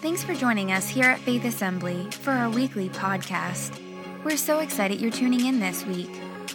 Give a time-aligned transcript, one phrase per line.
[0.00, 3.80] Thanks for joining us here at Faith Assembly for our weekly podcast.
[4.24, 6.10] We're so excited you're tuning in this week.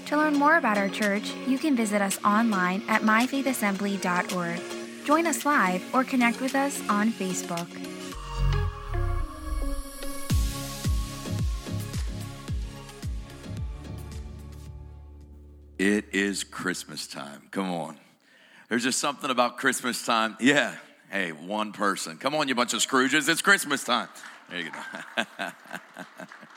[0.05, 4.61] To learn more about our church, you can visit us online at myfaithassembly.org.
[5.05, 7.67] Join us live or connect with us on Facebook.
[15.79, 17.47] It is Christmas time.
[17.49, 17.97] Come on.
[18.69, 20.37] There's just something about Christmas time.
[20.39, 20.75] Yeah.
[21.11, 22.17] Hey, one person.
[22.17, 23.27] Come on, you bunch of Scrooges.
[23.27, 24.07] It's Christmas time.
[24.49, 25.49] There you go.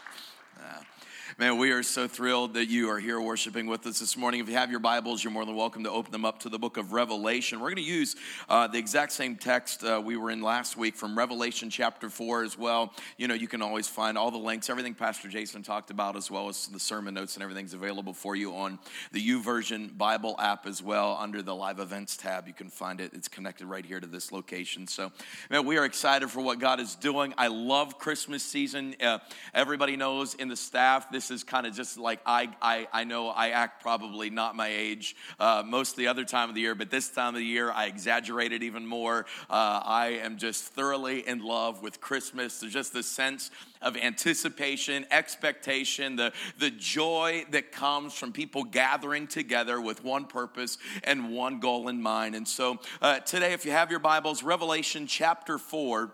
[1.36, 4.38] Man, we are so thrilled that you are here worshiping with us this morning.
[4.38, 6.60] If you have your Bibles, you're more than welcome to open them up to the
[6.60, 7.58] book of Revelation.
[7.58, 8.14] We're going to use
[8.48, 12.44] uh, the exact same text uh, we were in last week from Revelation chapter 4
[12.44, 12.92] as well.
[13.16, 16.30] You know, you can always find all the links, everything Pastor Jason talked about, as
[16.30, 18.78] well as the sermon notes and everything's available for you on
[19.10, 22.46] the YouVersion Bible app as well under the live events tab.
[22.46, 24.86] You can find it, it's connected right here to this location.
[24.86, 25.10] So,
[25.50, 27.34] man, we are excited for what God is doing.
[27.36, 28.94] I love Christmas season.
[29.02, 29.18] Uh,
[29.52, 33.04] everybody knows in the staff, this this is kind of just like I, I, I
[33.04, 36.60] know I act probably not my age uh, most of the other time of the
[36.60, 39.24] year, but this time of the year I exaggerate it even more.
[39.48, 42.60] Uh, I am just thoroughly in love with Christmas.
[42.60, 49.26] There's just this sense of anticipation, expectation, the, the joy that comes from people gathering
[49.26, 52.34] together with one purpose and one goal in mind.
[52.34, 56.12] And so uh, today, if you have your Bibles, Revelation chapter 4.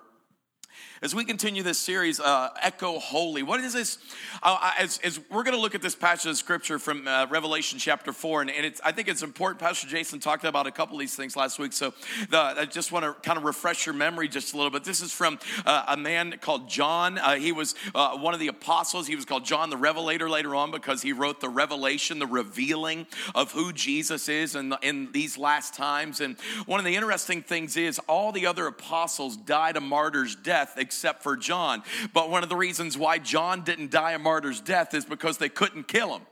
[1.03, 3.97] As we continue this series, uh, Echo Holy, what is this?
[4.43, 7.79] Uh, as, as, we're going to look at this passage of scripture from uh, Revelation
[7.79, 9.61] chapter 4, and, and I think it's important.
[9.61, 11.95] Pastor Jason talked about a couple of these things last week, so
[12.29, 14.85] the, I just want to kind of refresh your memory just a little bit.
[14.85, 17.17] This is from uh, a man called John.
[17.17, 19.07] Uh, he was uh, one of the apostles.
[19.07, 23.07] He was called John the Revelator later on because he wrote the revelation, the revealing
[23.35, 26.21] of who Jesus is in, in these last times.
[26.21, 30.70] And one of the interesting things is all the other apostles died a martyr's death
[30.77, 31.83] except for John.
[32.13, 35.49] But one of the reasons why John didn't die a martyr's death is because they
[35.49, 36.23] couldn't kill him.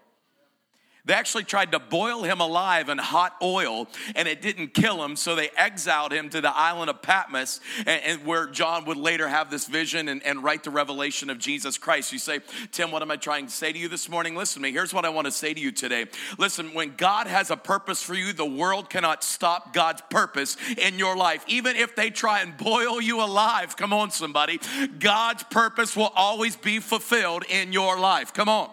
[1.09, 5.17] They actually tried to boil him alive in hot oil, and it didn't kill him.
[5.17, 9.27] So they exiled him to the island of Patmos, and, and where John would later
[9.27, 12.13] have this vision and, and, write the revelation of Jesus Christ.
[12.13, 12.41] You say,
[12.73, 14.37] Tim, what am I trying to say to you this morning?
[14.37, 14.73] Listen to me.
[14.73, 16.07] Here's what I want to say to you today.
[16.37, 20.99] Listen, when God has a purpose for you, the world cannot stop God's purpose in
[20.99, 21.43] your life.
[21.49, 24.61] Even if they try and boil you alive, come on, somebody,
[24.99, 28.35] God's purpose will always be fulfilled in your life.
[28.35, 28.69] Come on.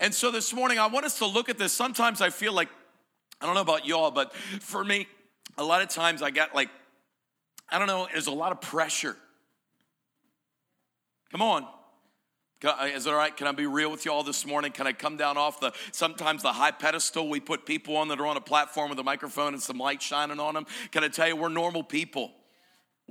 [0.00, 1.72] And so this morning, I want us to look at this.
[1.72, 2.68] Sometimes I feel like,
[3.40, 5.06] I don't know about y'all, but for me,
[5.58, 6.70] a lot of times I got like,
[7.68, 9.16] I don't know, there's a lot of pressure.
[11.30, 11.66] Come on.
[12.64, 13.36] Uh, is it all right?
[13.36, 14.70] Can I be real with you all this morning?
[14.70, 18.20] Can I come down off the sometimes the high pedestal we put people on that
[18.20, 20.66] are on a platform with a microphone and some light shining on them?
[20.92, 22.30] Can I tell you, we're normal people.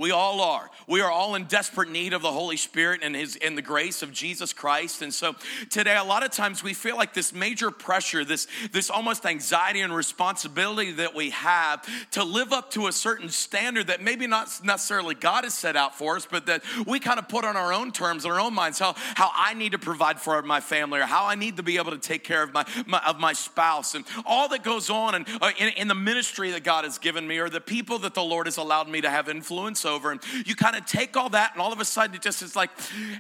[0.02, 0.68] We all are.
[0.88, 4.02] We are all in desperate need of the Holy Spirit and his and the grace
[4.02, 5.04] of Jesus Christ.
[5.04, 5.36] And so
[5.70, 9.82] today a lot of times we feel like this major pressure, this this almost anxiety
[9.82, 14.50] and responsibility that we have to live up to a certain standard that maybe not
[14.64, 17.72] necessarily God has set out for us, but that we kind of put on our
[17.72, 21.00] own terms, in our own minds, how how I need to provide for my family
[21.00, 23.34] or how I need to be able to take care of my, my of my
[23.34, 26.98] spouse and all that goes on and uh, in, in the ministry that God has
[26.98, 29.86] given me or the people that the Lord has allowed me to have influence.
[30.12, 32.56] And you kind of take all that, and all of a sudden it just is
[32.56, 32.70] like,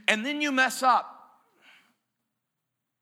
[0.07, 1.20] and then you mess up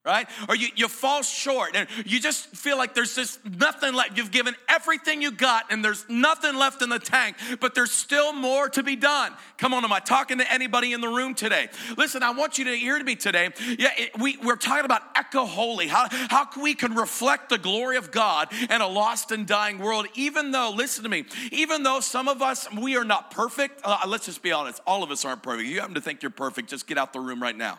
[0.02, 0.26] right?
[0.48, 4.16] Or you, you fall short and you just feel like there's just nothing left.
[4.16, 8.32] You've given everything you got and there's nothing left in the tank, but there's still
[8.32, 9.34] more to be done.
[9.58, 11.68] Come on, am I talking to anybody in the room today?
[11.98, 13.50] Listen, I want you to hear to me today.
[13.78, 17.98] Yeah, it, we, we're talking about echo holy, how, how we can reflect the glory
[17.98, 22.00] of God in a lost and dying world, even though, listen to me, even though
[22.00, 23.82] some of us, we are not perfect.
[23.84, 25.68] Uh, let's just be honest, all of us aren't perfect.
[25.68, 27.78] You happen to think you're perfect, just get out the room right now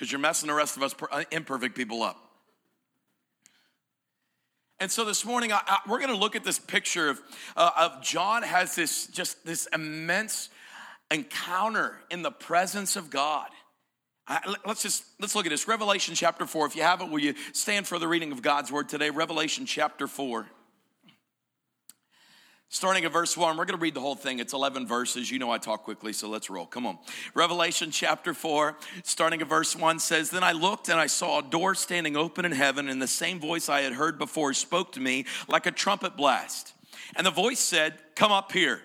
[0.00, 2.16] because you're messing the rest of us uh, imperfect people up.
[4.78, 7.20] And so this morning, I, I, we're going to look at this picture of,
[7.54, 10.48] uh, of John has this just this immense
[11.10, 13.50] encounter in the presence of God.
[14.26, 15.68] I, let's just let's look at this.
[15.68, 16.64] Revelation chapter four.
[16.64, 19.10] If you have it, will you stand for the reading of God's word today?
[19.10, 20.46] Revelation chapter four.
[22.72, 24.38] Starting at verse 1, we're going to read the whole thing.
[24.38, 25.28] It's 11 verses.
[25.28, 26.66] You know I talk quickly, so let's roll.
[26.66, 26.98] Come on.
[27.34, 31.42] Revelation chapter 4, starting at verse 1 says, Then I looked and I saw a
[31.42, 35.00] door standing open in heaven, and the same voice I had heard before spoke to
[35.00, 36.74] me like a trumpet blast.
[37.16, 38.80] And the voice said, Come up here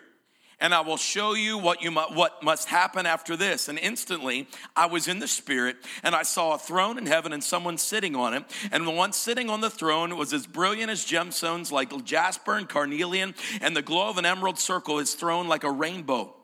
[0.66, 3.68] and I will show you what you mu- what must happen after this.
[3.68, 7.44] And instantly I was in the spirit, and I saw a throne in heaven and
[7.44, 8.44] someone sitting on it.
[8.72, 12.68] And the one sitting on the throne was as brilliant as gemstones, like jasper and
[12.68, 16.36] carnelian, and the glow of an emerald circle his throne like a rainbow.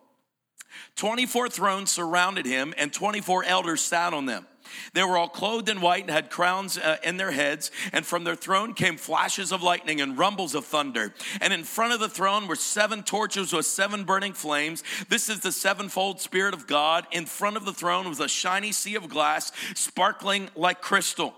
[0.98, 4.46] 24 thrones surrounded him, and 24 elders sat on them.
[4.94, 8.24] They were all clothed in white and had crowns uh, in their heads, and from
[8.24, 11.14] their throne came flashes of lightning and rumbles of thunder.
[11.40, 14.84] And in front of the throne were seven torches with seven burning flames.
[15.10, 17.08] This is the sevenfold Spirit of God.
[17.12, 21.34] In front of the throne was a shiny sea of glass, sparkling like crystal.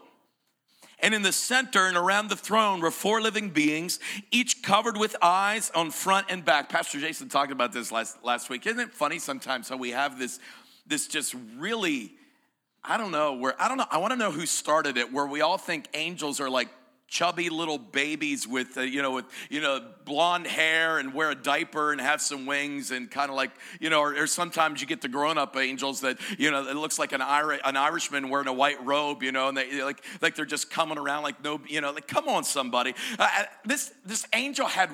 [1.00, 4.00] And in the center and around the throne were four living beings,
[4.32, 6.70] each covered with eyes on front and back.
[6.70, 8.66] Pastor Jason talked about this last, last week.
[8.66, 10.40] Isn't it funny sometimes how we have this,
[10.88, 12.14] this just really,
[12.86, 15.26] I don't know, where, I don't know, I want to know who started it, where
[15.26, 16.68] we all think angels are like
[17.14, 21.36] chubby little babies with uh, you know with you know blonde hair and wear a
[21.36, 24.88] diaper and have some wings and kind of like you know or, or, sometimes you
[24.88, 28.48] get the grown-up angels that you know it looks like an, Irish, an irishman wearing
[28.48, 31.62] a white robe you know and they like like they're just coming around like no
[31.68, 32.96] you know like come on somebody.
[33.20, 34.90] Uh, uh this this angel had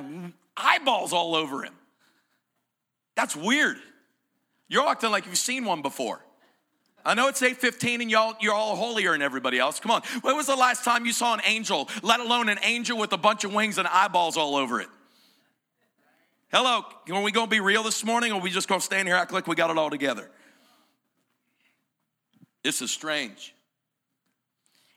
[0.58, 1.74] eyeballs all over him.
[3.16, 3.78] That's weird.
[4.68, 6.20] You're acting like you've seen one before
[7.10, 9.80] I know it's 8:15 and y'all you're all holier than everybody else.
[9.80, 10.04] Come on.
[10.22, 13.18] When was the last time you saw an angel, let alone an angel with a
[13.18, 14.90] bunch of wings and eyeballs all over it?
[16.52, 19.08] Hello, are we going to be real this morning or we just going to stand
[19.08, 20.30] here act like we got it all together?
[22.64, 23.56] This is strange.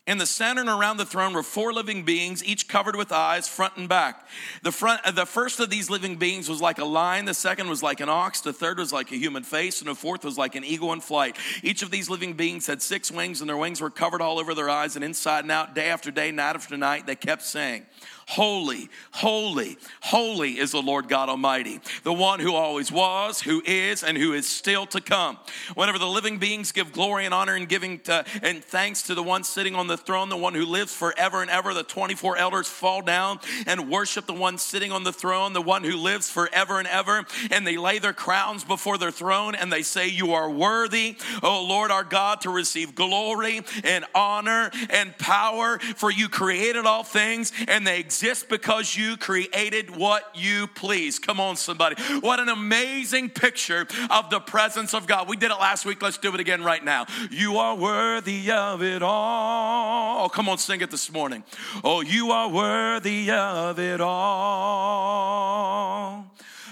[0.05, 3.47] In the center and around the throne were four living beings, each covered with eyes,
[3.47, 4.27] front and back.
[4.65, 7.69] The, front, uh, the first of these living beings was like a lion, the second
[7.69, 10.37] was like an ox, the third was like a human face, and the fourth was
[10.37, 11.37] like an eagle in flight.
[11.63, 14.55] Each of these living beings had six wings, and their wings were covered all over
[14.55, 17.87] their eyes, and inside and out, day after day, night after night, they kept saying,
[18.29, 24.03] Holy, holy, holy is the Lord God Almighty, the one who always was, who is,
[24.03, 25.39] and who is still to come.
[25.75, 29.23] Whenever the living beings give glory and honor and giving to, and thanks to the
[29.23, 32.69] one sitting on the throne, the one who lives forever and ever, the 24 elders
[32.69, 36.79] fall down and worship the one sitting on the throne, the one who lives forever
[36.79, 40.51] and ever, and they lay their crowns before their throne and they say, You are
[40.51, 46.87] worthy, O Lord our God, to receive glory and honor and power, for you created
[46.87, 51.19] all things and they exist because you created what you please.
[51.19, 51.97] Come on, somebody.
[52.21, 55.31] What an amazing picture of the presence of God.
[55.31, 56.03] We did it last week.
[56.03, 57.07] Let's do it again right now.
[57.31, 60.27] You are worthy of it all.
[60.27, 61.43] Oh, come on, sing it this morning.
[61.83, 64.13] Oh, you are worthy of it all.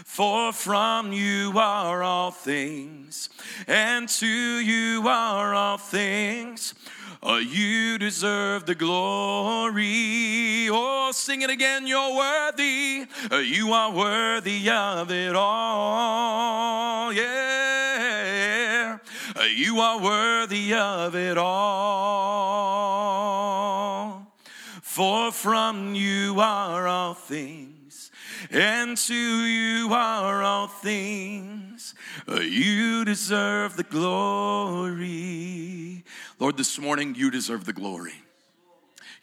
[0.05, 3.31] For from you are all things,
[3.67, 6.75] and to you are all things.
[7.23, 10.69] Oh, you deserve the glory.
[10.71, 11.87] Oh, sing it again.
[11.87, 13.07] You're worthy.
[13.31, 17.13] Uh, you are worthy of it all.
[17.13, 18.99] Yeah.
[19.37, 21.51] Uh, you are worthy of it all.
[24.81, 27.80] For from you are all things,
[28.51, 31.95] and to you are all things.
[32.29, 35.15] Uh, you deserve the glory.
[36.39, 38.15] Lord, this morning you deserve the glory.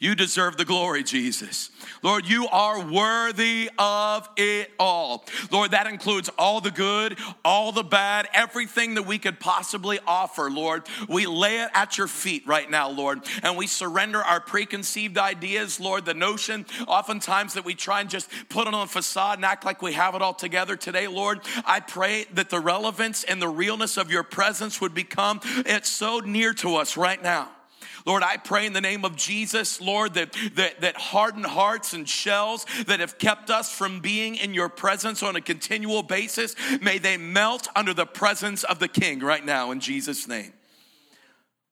[0.00, 1.70] You deserve the glory, Jesus.
[2.04, 5.24] Lord, you are worthy of it all.
[5.50, 10.50] Lord, that includes all the good, all the bad, everything that we could possibly offer,
[10.50, 10.84] Lord.
[11.08, 15.80] We lay it at your feet right now, Lord, and we surrender our preconceived ideas,
[15.80, 19.44] Lord, the notion oftentimes that we try and just put it on a facade and
[19.44, 21.40] act like we have it all together today, Lord.
[21.64, 26.20] I pray that the relevance and the realness of your presence would become it's so
[26.20, 27.50] near to us right now.
[28.08, 32.08] Lord, I pray in the name of Jesus, Lord, that, that, that hardened hearts and
[32.08, 36.96] shells that have kept us from being in your presence on a continual basis, may
[36.96, 40.54] they melt under the presence of the King right now in Jesus' name.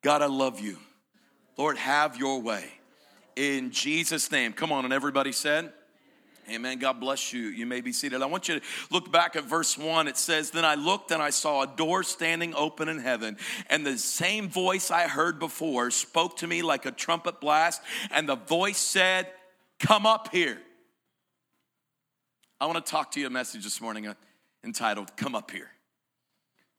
[0.02, 0.76] God, I love you.
[1.56, 2.70] Lord, have your way.
[3.34, 4.52] In Jesus' name.
[4.52, 5.72] Come on, and everybody said,
[6.48, 6.78] Amen.
[6.78, 7.42] God bless you.
[7.48, 8.22] You may be seated.
[8.22, 10.06] I want you to look back at verse 1.
[10.06, 13.36] It says, Then I looked and I saw a door standing open in heaven,
[13.68, 18.28] and the same voice I heard before spoke to me like a trumpet blast, and
[18.28, 19.28] the voice said,
[19.78, 20.58] Come up here.
[22.60, 24.14] I want to talk to you a message this morning
[24.64, 25.70] entitled, Come Up Here.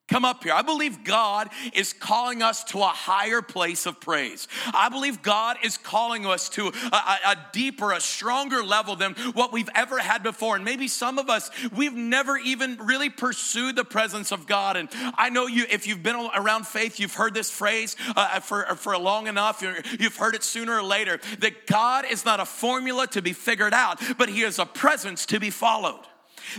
[0.08, 0.54] Come up here.
[0.54, 4.48] I believe God is calling us to a higher place of praise.
[4.74, 9.16] I believe God is calling us to a, a, a, deeper, a stronger level than
[9.34, 10.56] what we've ever had before.
[10.56, 14.78] And maybe some of us, we've never even really pursued the presence of God.
[14.78, 18.64] And I know you, if you've been around faith, you've heard this phrase uh, for,
[18.78, 19.62] for long enough.
[19.62, 23.74] You've heard it sooner or later that God is not a formula to be figured
[23.74, 26.07] out, but He is a presence to be followed.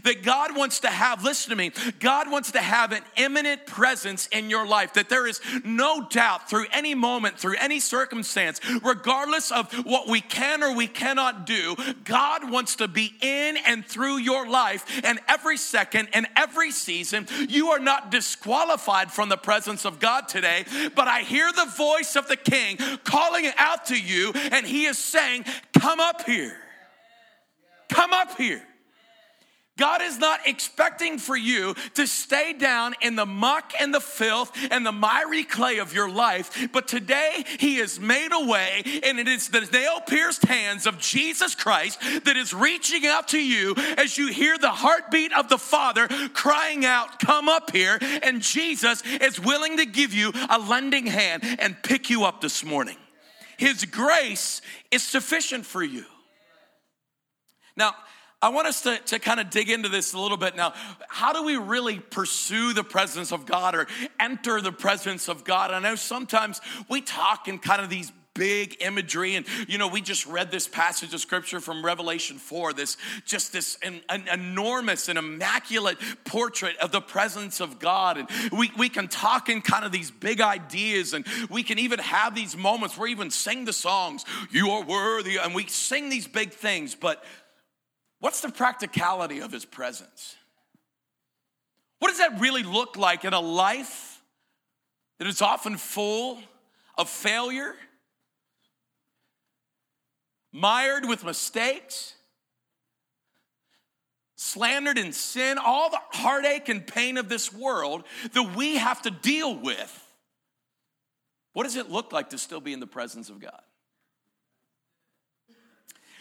[0.05, 4.29] That God wants to have, listen to me, God wants to have an imminent presence
[4.29, 9.51] in your life, that there is no doubt through any moment, through any circumstance, regardless
[9.51, 14.19] of what we can or we cannot do, God wants to be in and through
[14.19, 15.01] your life.
[15.05, 20.29] And every second and every season, you are not disqualified from the presence of God
[20.29, 20.65] today,
[20.95, 24.99] but I hear the voice of the King calling out to you, and He is
[24.99, 26.57] saying, Come up here.
[27.89, 28.63] Come up here.
[29.79, 34.53] God is not expecting for you to stay down in the muck and the filth
[34.71, 39.19] and the miry clay of your life, but today He has made a way, and
[39.19, 43.75] it is the nail pierced hands of Jesus Christ that is reaching out to you
[43.97, 47.99] as you hear the heartbeat of the Father crying out, Come up here.
[48.23, 52.65] And Jesus is willing to give you a lending hand and pick you up this
[52.65, 52.97] morning.
[53.57, 56.05] His grace is sufficient for you.
[57.77, 57.95] Now,
[58.41, 60.73] I want us to, to kind of dig into this a little bit now.
[61.09, 63.89] How do we really pursue the presence of God or
[64.21, 65.73] enter the presence of God?
[65.73, 70.01] I know sometimes we talk in kind of these big imagery and you know we
[70.01, 75.09] just read this passage of scripture from revelation 4 this just this an, an enormous
[75.09, 79.85] and immaculate portrait of the presence of god and we, we can talk in kind
[79.85, 83.65] of these big ideas and we can even have these moments where we even sing
[83.65, 87.25] the songs you are worthy and we sing these big things but
[88.21, 90.37] What's the practicality of his presence?
[91.99, 94.21] What does that really look like in a life
[95.19, 96.39] that is often full
[96.97, 97.75] of failure,
[100.53, 102.15] mired with mistakes,
[104.37, 109.11] slandered in sin, all the heartache and pain of this world that we have to
[109.11, 110.05] deal with?
[111.53, 113.61] What does it look like to still be in the presence of God?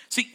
[0.10, 0.32] See,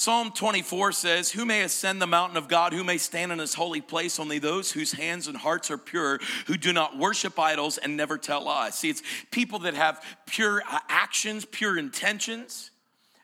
[0.00, 2.72] Psalm 24 says, Who may ascend the mountain of God?
[2.72, 4.18] Who may stand in his holy place?
[4.18, 8.16] Only those whose hands and hearts are pure, who do not worship idols and never
[8.16, 8.78] tell lies.
[8.78, 12.70] See, it's people that have pure uh, actions, pure intentions.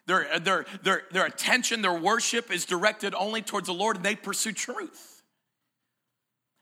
[0.05, 4.15] Their, their, their, their attention, their worship is directed only towards the Lord, and they
[4.15, 5.23] pursue truth.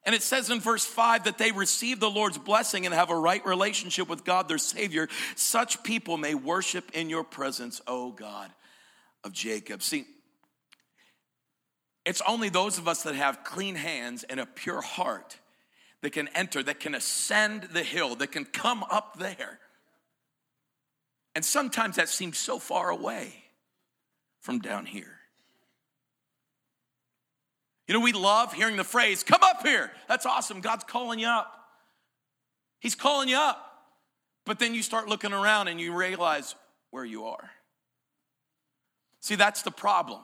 [0.05, 3.19] And it says in verse 5 that they receive the Lord's blessing and have a
[3.19, 5.09] right relationship with God, their Savior.
[5.35, 8.53] Such people may worship in your presence, O God
[9.25, 9.83] of Jacob.
[9.83, 10.07] See,
[12.05, 15.39] it's only those of us that have clean hands and a pure heart
[16.03, 19.59] that can enter, that can ascend the hill, that can come up there.
[21.35, 23.35] And sometimes that seems so far away
[24.41, 25.19] from down here.
[27.89, 29.91] You know, we love hearing the phrase, come up here.
[30.09, 30.61] That's awesome.
[30.61, 31.51] God's calling you up.
[32.81, 33.61] He's calling you up.
[34.47, 36.55] But then you start looking around and you realize
[36.91, 37.51] where you are.
[39.25, 40.21] See, that's the problem.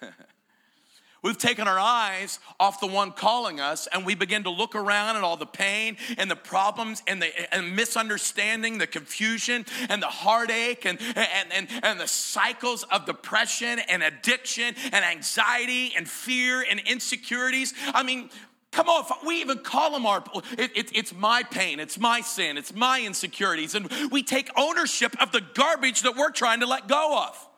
[1.22, 5.16] We've taken our eyes off the one calling us and we begin to look around
[5.16, 10.06] at all the pain and the problems and the and misunderstanding, the confusion and the
[10.06, 16.64] heartache and, and, and, and the cycles of depression and addiction and anxiety and fear
[16.70, 17.74] and insecurities.
[17.92, 18.30] I mean,
[18.70, 20.22] Come on, we even call them our,
[20.58, 23.76] it, it, it's my pain, it's my sin, it's my insecurities.
[23.76, 27.48] And we take ownership of the garbage that we're trying to let go of.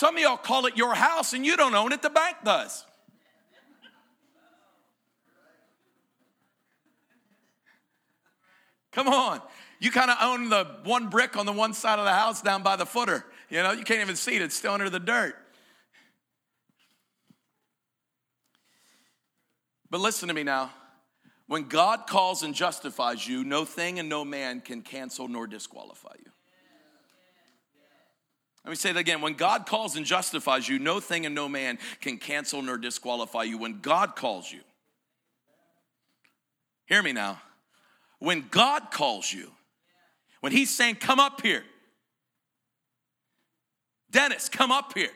[0.00, 2.86] Some of y'all call it your house and you don't own it, the bank does.
[8.92, 9.42] Come on.
[9.78, 12.62] You kind of own the one brick on the one side of the house down
[12.62, 13.26] by the footer.
[13.50, 15.36] You know, you can't even see it, it's still under the dirt.
[19.90, 20.70] But listen to me now.
[21.46, 26.14] When God calls and justifies you, no thing and no man can cancel nor disqualify
[26.24, 26.32] you.
[28.64, 29.20] Let me say that again.
[29.20, 33.44] When God calls and justifies you, no thing and no man can cancel nor disqualify
[33.44, 33.56] you.
[33.58, 34.60] When God calls you,
[36.86, 37.40] hear me now.
[38.18, 39.50] When God calls you,
[40.40, 41.64] when He's saying, Come up here,
[44.10, 45.10] Dennis, come up here.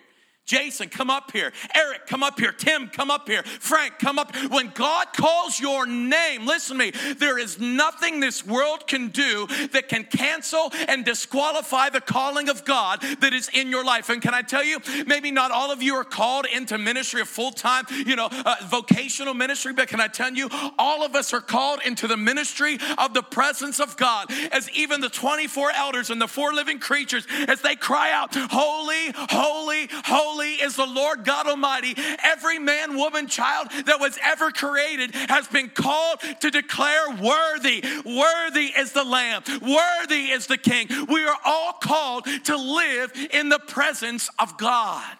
[0.46, 1.52] Jason, come up here.
[1.74, 2.52] Eric, come up here.
[2.52, 3.42] Tim, come up here.
[3.42, 4.36] Frank, come up.
[4.50, 9.46] When God calls your name, listen to me, there is nothing this world can do
[9.72, 14.10] that can cancel and disqualify the calling of God that is in your life.
[14.10, 17.24] And can I tell you, maybe not all of you are called into ministry, a
[17.24, 21.32] full time, you know, uh, vocational ministry, but can I tell you, all of us
[21.32, 24.26] are called into the ministry of the presence of God.
[24.52, 29.10] As even the 24 elders and the four living creatures, as they cry out, Holy,
[29.14, 31.94] holy, holy Holy is the Lord God Almighty.
[32.24, 37.84] Every man, woman, child that was ever created has been called to declare worthy.
[38.04, 39.44] Worthy is the Lamb.
[39.62, 40.88] Worthy is the King.
[41.08, 45.16] We are all called to live in the presence of God.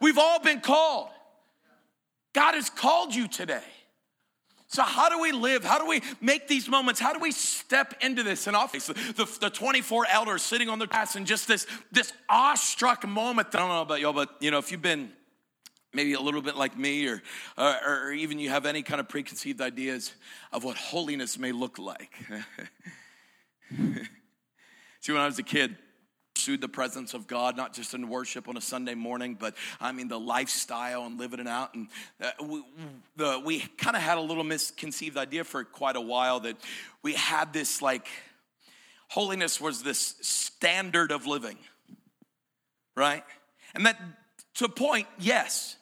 [0.00, 1.10] We've all been called.
[2.32, 3.60] God has called you today.
[4.72, 5.64] So, how do we live?
[5.64, 7.00] How do we make these moments?
[7.00, 8.46] How do we step into this?
[8.46, 13.06] And office, the, the 24 elders sitting on the grass and just this, this awestruck
[13.06, 13.48] moment.
[13.52, 15.10] I don't know about y'all, but you know, if you've been
[15.92, 17.20] maybe a little bit like me, or,
[17.58, 20.12] or, or even you have any kind of preconceived ideas
[20.52, 22.12] of what holiness may look like.
[25.00, 25.76] See, when I was a kid,
[26.40, 29.92] pursued the presence of God, not just in worship on a Sunday morning, but I
[29.92, 31.74] mean the lifestyle and living it out.
[31.74, 32.62] And uh, we,
[33.44, 36.56] we kind of had a little misconceived idea for quite a while that
[37.02, 38.08] we had this like,
[39.08, 41.58] holiness was this standard of living,
[42.96, 43.22] right?
[43.74, 44.00] And that,
[44.54, 45.76] to a point, yes.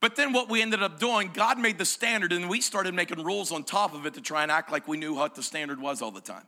[0.00, 3.24] But then what we ended up doing, God made the standard, and we started making
[3.24, 5.80] rules on top of it to try and act like we knew what the standard
[5.80, 6.44] was all the time.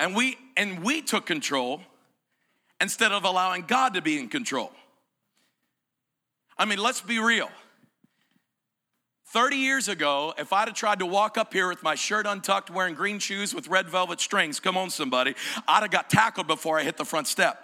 [0.00, 1.80] And we and we took control
[2.80, 4.72] instead of allowing God to be in control.
[6.58, 7.48] I mean, let's be real.
[9.28, 12.70] 30 years ago, if I'd have tried to walk up here with my shirt untucked,
[12.70, 15.34] wearing green shoes with red velvet strings, come on, somebody,
[15.66, 17.60] I'd have got tackled before I hit the front step.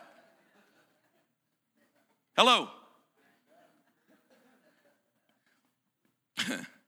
[2.37, 2.69] Hello.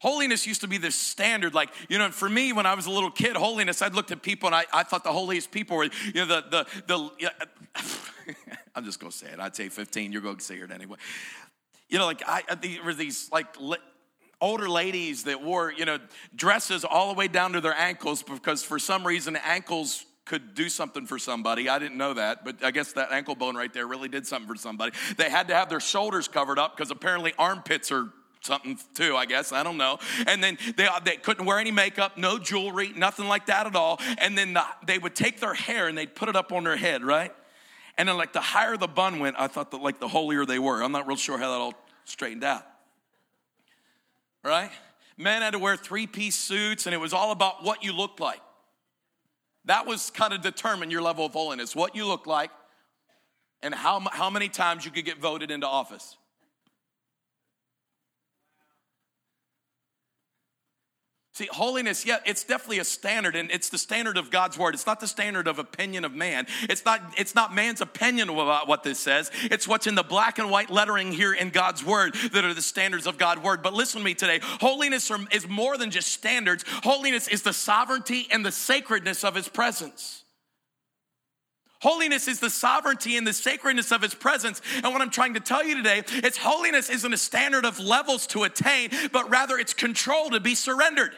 [0.00, 1.54] Holiness used to be the standard.
[1.54, 4.22] Like, you know, for me, when I was a little kid, holiness, I'd looked at
[4.22, 8.34] people and I, I thought the holiest people were, you know, the, the, the,
[8.76, 9.40] I'm just going to say it.
[9.40, 10.12] I'd say 15.
[10.12, 10.98] You're going to say it anyway.
[11.88, 13.46] You know, like, I, there were these, like,
[14.40, 15.98] older ladies that wore, you know,
[16.34, 20.68] dresses all the way down to their ankles because for some reason ankles could do
[20.68, 21.68] something for somebody.
[21.68, 24.46] I didn't know that, but I guess that ankle bone right there really did something
[24.46, 24.92] for somebody.
[25.16, 28.10] They had to have their shoulders covered up because apparently armpits are
[28.48, 29.52] something too, I guess.
[29.52, 29.98] I don't know.
[30.26, 34.00] And then they, they couldn't wear any makeup, no jewelry, nothing like that at all.
[34.18, 36.76] And then the, they would take their hair and they'd put it up on their
[36.76, 37.32] head, right?
[37.96, 40.60] And then, like, the higher the bun went, I thought that, like, the holier they
[40.60, 40.82] were.
[40.82, 41.74] I'm not real sure how that all
[42.04, 42.64] straightened out.
[44.44, 44.70] Right?
[45.16, 48.20] Men had to wear three piece suits, and it was all about what you looked
[48.20, 48.40] like.
[49.64, 52.50] That was kind of determined your level of holiness, what you look like,
[53.62, 56.16] and how, how many times you could get voted into office.
[61.38, 64.74] See, holiness, yeah, it's definitely a standard, and it's the standard of God's word.
[64.74, 66.48] It's not the standard of opinion of man.
[66.62, 69.30] It's not, it's not man's opinion about what this says.
[69.44, 72.60] It's what's in the black and white lettering here in God's word that are the
[72.60, 73.62] standards of God's word.
[73.62, 74.40] But listen to me today.
[74.42, 76.64] Holiness is more than just standards.
[76.82, 80.24] Holiness is the sovereignty and the sacredness of his presence.
[81.80, 84.60] Holiness is the sovereignty and the sacredness of his presence.
[84.82, 88.26] And what I'm trying to tell you today is holiness isn't a standard of levels
[88.28, 91.14] to attain, but rather it's control to be surrendered.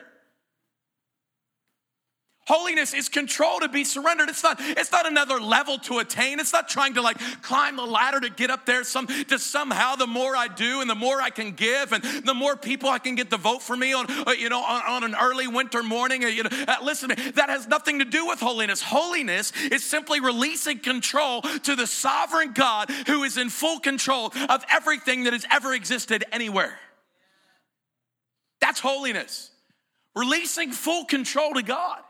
[2.50, 4.28] Holiness is control to be surrendered.
[4.28, 6.40] It's not, it's not another level to attain.
[6.40, 9.94] It's not trying to like climb the ladder to get up there some to somehow
[9.94, 12.98] the more I do and the more I can give and the more people I
[12.98, 15.84] can get to vote for me on uh, you know on, on, an early winter
[15.84, 16.24] morning.
[16.24, 18.82] Uh, you know, uh, listen, that has nothing to do with holiness.
[18.82, 24.64] Holiness is simply releasing control to the sovereign God who is in full control of
[24.72, 26.76] everything that has ever existed anywhere.
[28.60, 29.52] That's holiness.
[30.16, 32.00] Releasing full control to God.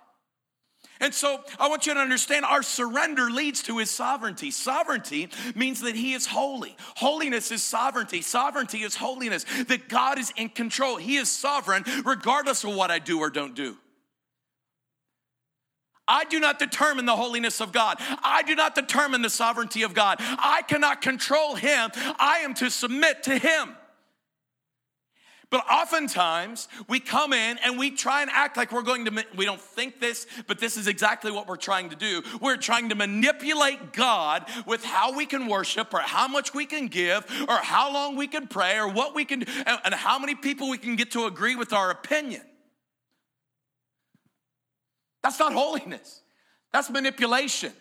[1.00, 4.50] And so I want you to understand our surrender leads to his sovereignty.
[4.50, 6.76] Sovereignty means that he is holy.
[6.96, 8.20] Holiness is sovereignty.
[8.20, 10.96] Sovereignty is holiness, that God is in control.
[10.96, 13.76] He is sovereign regardless of what I do or don't do.
[16.06, 17.96] I do not determine the holiness of God.
[18.00, 20.16] I do not determine the sovereignty of God.
[20.18, 21.90] I cannot control him.
[22.18, 23.76] I am to submit to him.
[25.50, 29.44] But oftentimes we come in and we try and act like we're going to, we
[29.44, 32.22] don't think this, but this is exactly what we're trying to do.
[32.40, 36.86] We're trying to manipulate God with how we can worship or how much we can
[36.86, 40.70] give or how long we can pray or what we can, and how many people
[40.70, 42.42] we can get to agree with our opinion.
[45.24, 46.22] That's not holiness,
[46.72, 47.72] that's manipulation.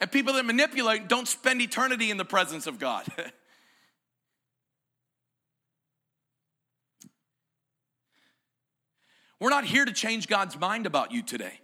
[0.00, 3.04] And people that manipulate don't spend eternity in the presence of God.
[9.40, 11.60] We're not here to change God's mind about you today.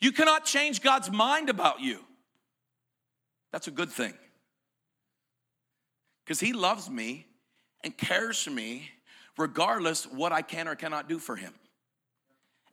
[0.00, 1.98] You cannot change God's mind about you.
[3.52, 4.12] That's a good thing.
[6.24, 7.26] Because He loves me
[7.82, 8.90] and cares for me
[9.38, 11.54] regardless what I can or cannot do for Him.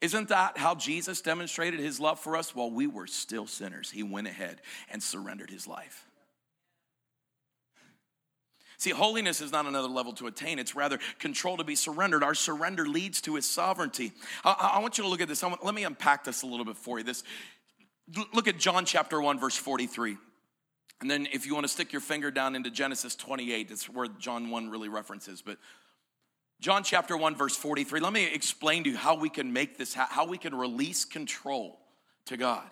[0.02, 3.90] Isn't that how Jesus demonstrated His love for us while we were still sinners?
[3.90, 6.06] He went ahead and surrendered His life.
[8.82, 12.24] See, holiness is not another level to attain, it's rather control to be surrendered.
[12.24, 14.12] Our surrender leads to his sovereignty.
[14.44, 15.44] I, I want you to look at this.
[15.44, 17.04] Want, let me unpack this a little bit for you.
[17.04, 17.24] This,
[18.34, 20.18] look at John chapter 1, verse 43.
[21.00, 24.08] And then if you want to stick your finger down into Genesis 28, that's where
[24.08, 25.44] John 1 really references.
[25.44, 25.60] But
[26.60, 29.94] John chapter 1, verse 43, let me explain to you how we can make this,
[29.94, 31.78] how we can release control
[32.26, 32.68] to God.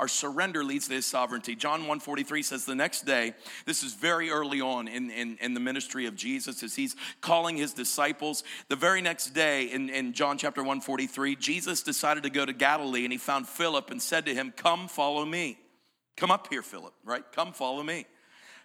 [0.00, 1.54] Our surrender leads to his sovereignty.
[1.54, 3.32] John 143 says the next day,
[3.64, 7.56] this is very early on in, in, in, the ministry of Jesus as he's calling
[7.56, 8.42] his disciples.
[8.68, 13.04] The very next day in, in John chapter 143, Jesus decided to go to Galilee
[13.04, 15.58] and he found Philip and said to him, Come follow me.
[16.16, 17.24] Come up here, Philip, right?
[17.30, 18.06] Come follow me.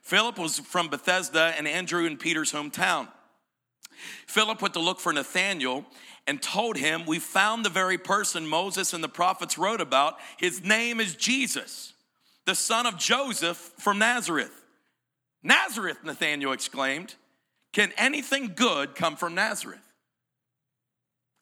[0.01, 3.07] Philip was from Bethesda and Andrew and Peter's hometown.
[4.27, 5.85] Philip went to look for Nathanael
[6.29, 10.19] and told him, We found the very person Moses and the prophets wrote about.
[10.37, 11.93] His name is Jesus,
[12.45, 14.53] the son of Joseph from Nazareth.
[15.41, 17.15] Nazareth, Nathanael exclaimed.
[17.73, 19.81] Can anything good come from Nazareth?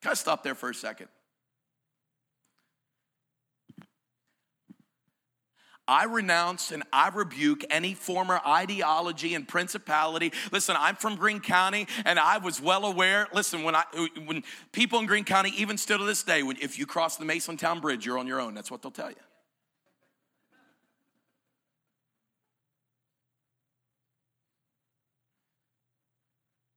[0.02, 1.10] Can I stop there for a second?
[5.88, 10.34] I renounce and I rebuke any former ideology and principality.
[10.52, 13.28] Listen, I'm from Greene County and I was well aware.
[13.34, 13.84] Listen, when I
[14.26, 17.26] when people in Greene County, even still to this day, when, if you cross the
[17.26, 18.54] Masontown Bridge, you're on your own.
[18.54, 19.16] That's what they'll tell you.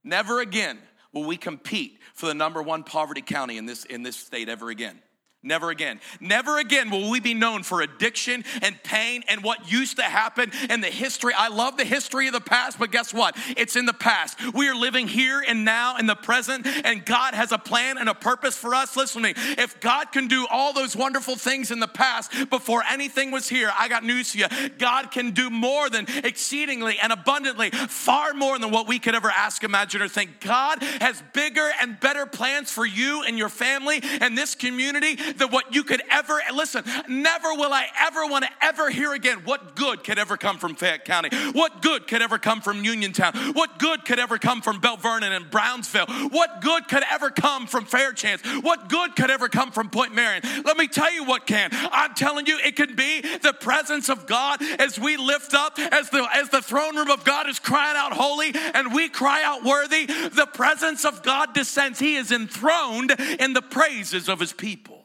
[0.02, 0.78] Never again
[1.12, 4.70] will we compete for the number one poverty county in this, in this state ever
[4.70, 5.00] again.
[5.42, 6.00] Never again.
[6.20, 10.52] Never again will we be known for addiction and pain and what used to happen
[10.68, 11.32] and the history.
[11.34, 13.34] I love the history of the past, but guess what?
[13.56, 14.38] It's in the past.
[14.52, 18.06] We are living here and now in the present, and God has a plan and
[18.06, 18.98] a purpose for us.
[18.98, 19.34] Listen to me.
[19.56, 23.72] If God can do all those wonderful things in the past before anything was here,
[23.78, 24.46] I got news for you.
[24.76, 29.30] God can do more than exceedingly and abundantly, far more than what we could ever
[29.30, 30.40] ask, imagine, or think.
[30.40, 35.50] God has bigger and better plans for you and your family and this community than
[35.50, 36.84] what you could ever listen.
[37.08, 40.74] Never will I ever want to ever hear again what good could ever come from
[40.74, 44.80] Fayette County, what good could ever come from Uniontown, what good could ever come from
[44.80, 49.48] Belle Vernon and Brownsville, what good could ever come from Fairchance, what good could ever
[49.48, 50.42] come from Point Marion.
[50.64, 51.70] Let me tell you what can.
[51.72, 56.10] I'm telling you, it can be the presence of God as we lift up, as
[56.10, 59.64] the as the throne room of God is crying out holy, and we cry out
[59.64, 60.06] worthy.
[60.06, 61.98] The presence of God descends.
[61.98, 64.99] He is enthroned in the praises of His people.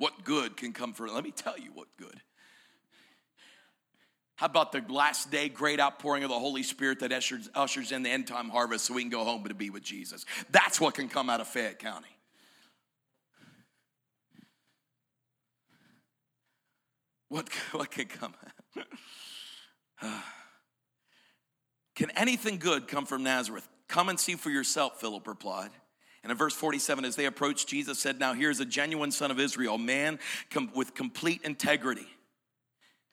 [0.00, 1.12] What good can come from it?
[1.12, 2.22] Let me tell you what good.
[4.36, 8.02] How about the last day great outpouring of the Holy Spirit that ushers, ushers in
[8.02, 10.24] the end time harvest so we can go home to be with Jesus?
[10.50, 12.08] That's what can come out of Fayette County.
[17.28, 18.32] What, what can come?
[21.94, 23.68] can anything good come from Nazareth?
[23.86, 25.72] Come and see for yourself, Philip replied.
[26.22, 29.40] And in verse 47, as they approached, Jesus said, Now here's a genuine son of
[29.40, 30.18] Israel, man
[30.74, 32.06] with complete integrity.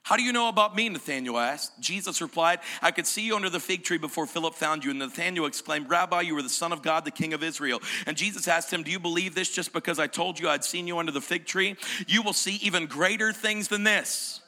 [0.08, 0.88] How do you know about me?
[0.88, 1.82] Nathanael asked.
[1.82, 4.92] Jesus replied, I could see you under the fig tree before Philip found you.
[4.92, 7.82] And Nathanael exclaimed, Rabbi, you are the Son of God, the King of Israel.
[8.06, 10.88] And Jesus asked him, Do you believe this just because I told you I'd seen
[10.88, 11.76] you under the fig tree?
[12.08, 14.40] You will see even greater things than this.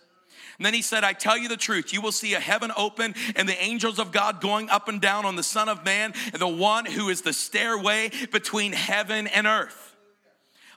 [0.60, 3.16] And then he said, I tell you the truth, you will see a heaven open
[3.38, 6.50] and the angels of God going up and down on the Son of Man, the
[6.50, 9.96] one who is the stairway between heaven and earth.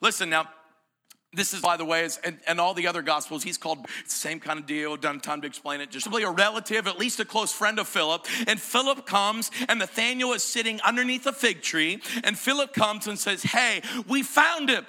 [0.00, 0.48] Listen now,
[1.34, 4.60] this is, by the way, and, and all the other gospels, he's called same kind
[4.60, 5.90] of deal, done time to explain it.
[5.90, 8.26] Just simply a relative, at least a close friend of Philip.
[8.46, 12.02] And Philip comes, and Nathanael is sitting underneath a fig tree.
[12.22, 14.84] And Philip comes and says, Hey, we found him.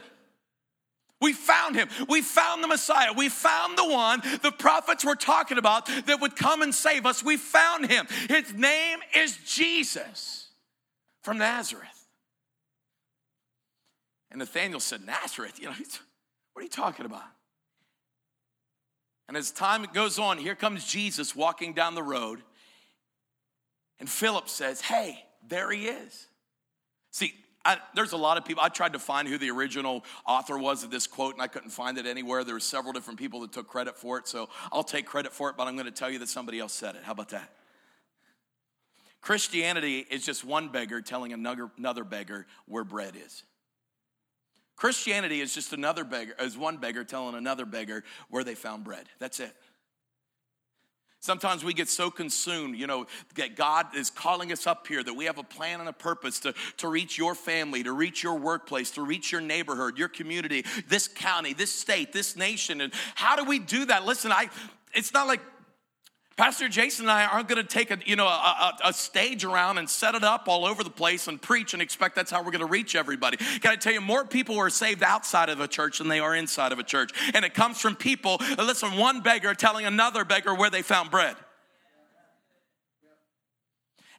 [1.24, 1.88] We found him.
[2.10, 3.14] We found the Messiah.
[3.14, 7.24] We found the one the prophets were talking about that would come and save us.
[7.24, 8.08] We found him.
[8.28, 10.50] His name is Jesus
[11.22, 12.08] from Nazareth.
[14.32, 15.60] And Nathanael said, Nazareth?
[15.60, 15.76] You know,
[16.52, 17.24] what are you talking about?
[19.30, 22.42] And as time goes on, here comes Jesus walking down the road.
[23.98, 26.28] And Philip says, Hey, there he is.
[27.12, 27.34] See,
[27.66, 28.62] I, there's a lot of people.
[28.62, 31.70] I tried to find who the original author was of this quote, and I couldn't
[31.70, 32.44] find it anywhere.
[32.44, 35.50] There were several different people that took credit for it, so I'll take credit for
[35.50, 37.04] it, but I'm going to tell you that somebody else said it.
[37.04, 37.50] How about that?
[39.22, 43.44] Christianity is just one beggar telling another, another beggar where bread is.
[44.76, 49.06] Christianity is just another beggar, is one beggar telling another beggar where they found bread.
[49.20, 49.56] That's it.
[51.24, 55.14] Sometimes we get so consumed, you know, that God is calling us up here, that
[55.14, 58.36] we have a plan and a purpose to, to reach your family, to reach your
[58.36, 62.82] workplace, to reach your neighborhood, your community, this county, this state, this nation.
[62.82, 64.06] And how do we do that?
[64.06, 64.50] Listen, I
[64.94, 65.40] it's not like
[66.36, 68.30] Pastor Jason and I aren't going to take a, you know, a,
[68.84, 71.82] a, a, stage around and set it up all over the place and preach and
[71.82, 73.38] expect that's how we're going to reach everybody.
[73.38, 76.36] Can I tell you, more people are saved outside of a church than they are
[76.36, 77.12] inside of a church.
[77.36, 81.36] And it comes from people, listen, one beggar telling another beggar where they found bread.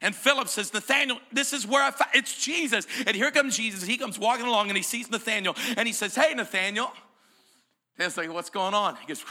[0.01, 2.87] And Philip says, Nathaniel, this is where I found, it's Jesus.
[3.05, 3.83] And here comes Jesus.
[3.83, 6.91] He comes walking along and he sees Nathaniel and he says, Hey, Nathaniel.
[7.97, 8.95] And it's like, what's going on?
[8.97, 9.23] He goes.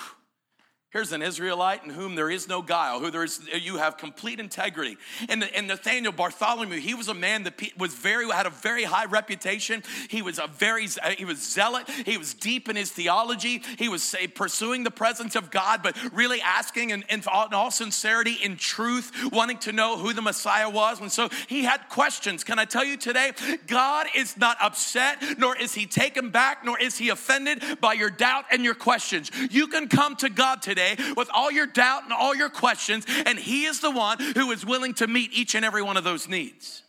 [0.94, 4.38] Here's an Israelite in whom there is no guile, who there is you have complete
[4.38, 4.96] integrity.
[5.28, 9.06] And, and Nathaniel Bartholomew, he was a man that was very had a very high
[9.06, 9.82] reputation.
[10.08, 10.86] He was a very
[11.18, 11.90] he was zealot.
[11.90, 13.60] He was deep in his theology.
[13.76, 17.54] He was say, pursuing the presence of God, but really asking in, in, all, in
[17.54, 21.00] all sincerity, in truth, wanting to know who the Messiah was.
[21.00, 22.44] And so he had questions.
[22.44, 23.32] Can I tell you today,
[23.66, 28.10] God is not upset, nor is he taken back, nor is he offended by your
[28.10, 29.32] doubt and your questions.
[29.50, 33.04] You can come to God today today with all your doubt and all your questions,
[33.26, 36.04] and He is the one who is willing to meet each and every one of
[36.04, 36.82] those needs.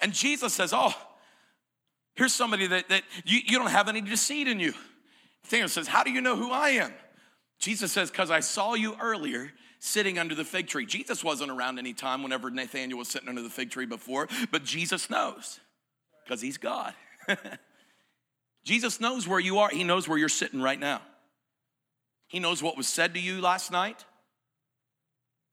[0.00, 0.94] And Jesus says, Oh,
[2.14, 4.74] here's somebody that, that you, you don't have any deceit in you.
[5.44, 6.92] Nathaniel says, How do you know who I am?
[7.58, 10.86] Jesus says, Because I saw you earlier sitting under the fig tree.
[10.86, 14.62] Jesus wasn't around any time whenever Nathaniel was sitting under the fig tree before, but
[14.64, 15.58] Jesus knows
[16.24, 16.94] because he's God.
[18.64, 21.02] Jesus knows where you are, he knows where you're sitting right now.
[22.32, 24.06] He knows what was said to you last night.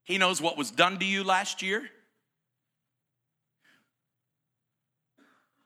[0.05, 1.83] He knows what was done to you last year.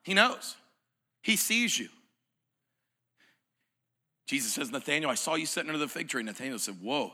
[0.02, 0.56] He knows.
[1.22, 1.90] He sees you.
[4.26, 6.24] Jesus says, Nathaniel, I saw you sitting under the fig tree.
[6.24, 7.14] Nathaniel said, Whoa,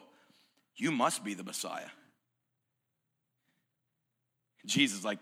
[0.77, 1.89] you must be the Messiah.
[4.65, 5.19] Jesus like,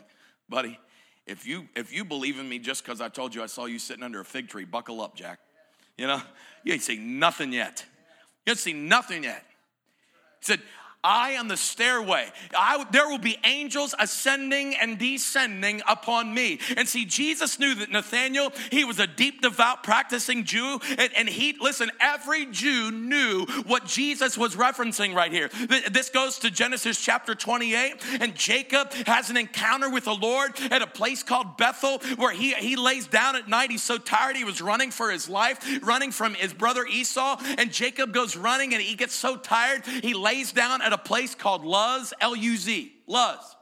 [0.48, 0.78] buddy,
[1.26, 3.80] if you if you believe in me just because I told you I saw you
[3.80, 5.40] sitting under a fig tree, buckle up, Jack.
[5.98, 6.22] You know,
[6.64, 7.84] you ain't seen nothing yet.
[8.48, 9.44] You haven't seen nothing yet.
[10.40, 10.62] He said,
[11.04, 12.28] I am the stairway.
[12.58, 16.60] I, there will be angels ascending and descending upon me.
[16.76, 20.80] And see, Jesus knew that Nathaniel, he was a deep, devout, practicing Jew.
[20.98, 25.50] And, and he, listen, every Jew knew what Jesus was referencing right here.
[25.92, 28.04] This goes to Genesis chapter 28.
[28.20, 32.54] And Jacob has an encounter with the Lord at a place called Bethel where he,
[32.56, 33.70] he lays down at night.
[33.70, 37.40] He's so tired, he was running for his life, running from his brother Esau.
[37.60, 41.36] And Jacob goes running and he gets so tired, he lays down at a place
[41.36, 43.57] called Luz, L U Z, Luz.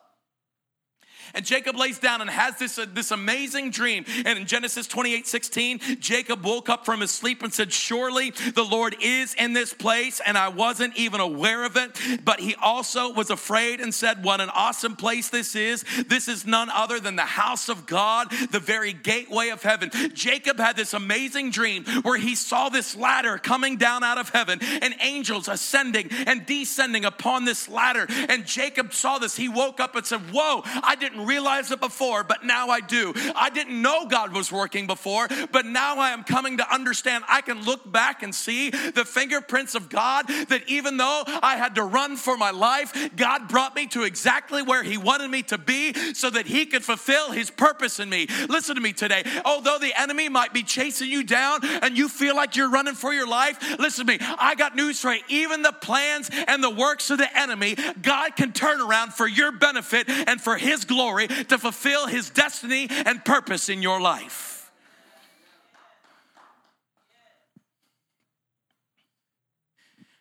[1.34, 4.06] And Jacob lays down and has this, uh, this amazing dream.
[4.26, 8.64] And in Genesis 28 16, Jacob woke up from his sleep and said, Surely the
[8.64, 11.98] Lord is in this place, and I wasn't even aware of it.
[12.24, 15.84] But he also was afraid and said, What an awesome place this is.
[16.08, 19.92] This is none other than the house of God, the very gateway of heaven.
[20.14, 24.60] Jacob had this amazing dream where he saw this ladder coming down out of heaven
[24.62, 28.06] and angels ascending and descending upon this ladder.
[28.30, 29.36] And Jacob saw this.
[29.36, 33.14] He woke up and said, Whoa, I didn't realize it before, but now I do.
[33.36, 37.24] I didn't know God was working before, but now I am coming to understand.
[37.28, 41.76] I can look back and see the fingerprints of God that even though I had
[41.76, 45.58] to run for my life, God brought me to exactly where He wanted me to
[45.58, 48.28] be so that He could fulfill His purpose in me.
[48.50, 49.24] Listen to me today.
[49.46, 53.14] Although the enemy might be chasing you down and you feel like you're running for
[53.14, 54.20] your life, listen to me.
[54.22, 55.22] I got news for you.
[55.30, 59.52] Even the plans and the works of the enemy, God can turn around for your
[59.52, 64.72] benefit and for His glory glory to fulfill his destiny and purpose in your life.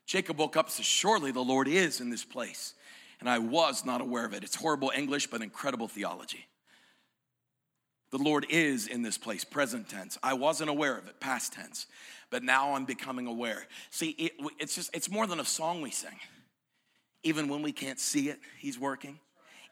[0.06, 2.74] Jacob woke up and said, Surely the Lord is in this place.
[3.20, 4.44] And I was not aware of it.
[4.44, 6.46] It's horrible English, but incredible theology.
[8.10, 10.18] The Lord is in this place, present tense.
[10.22, 11.86] I wasn't aware of it, past tense,
[12.30, 13.66] but now I'm becoming aware.
[13.90, 16.18] See, it, it's just, it's more than a song we sing.
[17.22, 19.18] Even when we can't see it, He's working.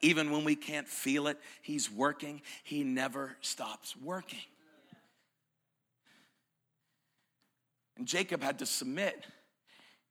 [0.02, 2.42] Even when we can't feel it, He's working.
[2.64, 4.40] He never stops working.
[7.96, 9.24] And Jacob had to submit.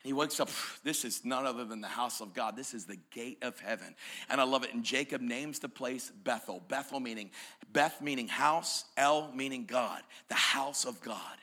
[0.03, 0.49] He wakes up,
[0.83, 2.55] this is none other than the house of God.
[2.55, 3.95] This is the gate of heaven.
[4.29, 4.73] And I love it.
[4.73, 6.63] And Jacob names the place Bethel.
[6.67, 7.29] Bethel meaning,
[7.71, 10.01] Beth meaning house, El meaning God.
[10.27, 11.37] The house of God.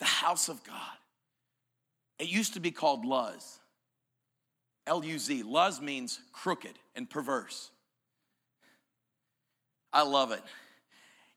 [0.00, 0.74] The house of God.
[2.18, 3.59] It used to be called Luz.
[4.86, 5.42] L U Z.
[5.42, 7.70] Luz means crooked and perverse.
[9.92, 10.42] I love it.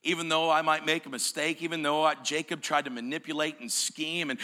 [0.06, 3.72] Even though I might make a mistake, even though I, Jacob tried to manipulate and
[3.72, 4.40] scheme and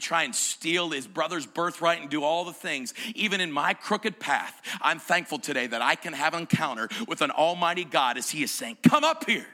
[0.00, 4.18] try and steal his brother's birthright and do all the things, even in my crooked
[4.18, 8.30] path, I'm thankful today that I can have an encounter with an almighty God as
[8.30, 9.46] he is saying, Come up here.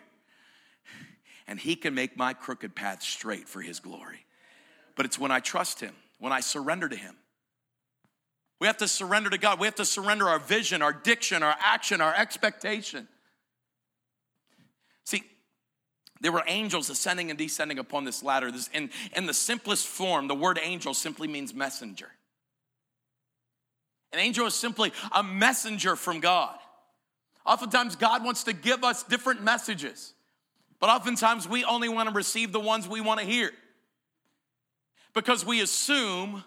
[1.46, 4.24] And he can make my crooked path straight for his glory.
[4.96, 7.16] But it's when I trust him, when I surrender to him,
[8.60, 9.58] We have to surrender to God.
[9.58, 13.08] We have to surrender our vision, our diction, our action, our expectation.
[15.04, 15.24] See,
[16.20, 18.52] there were angels ascending and descending upon this ladder.
[18.52, 22.08] This, in, in the simplest form, the word angel simply means messenger.
[24.12, 26.58] An angel is simply a messenger from God.
[27.46, 30.12] Oftentimes, God wants to give us different messages,
[30.78, 33.50] but oftentimes we only want to receive the ones we want to hear
[35.14, 36.44] because we assume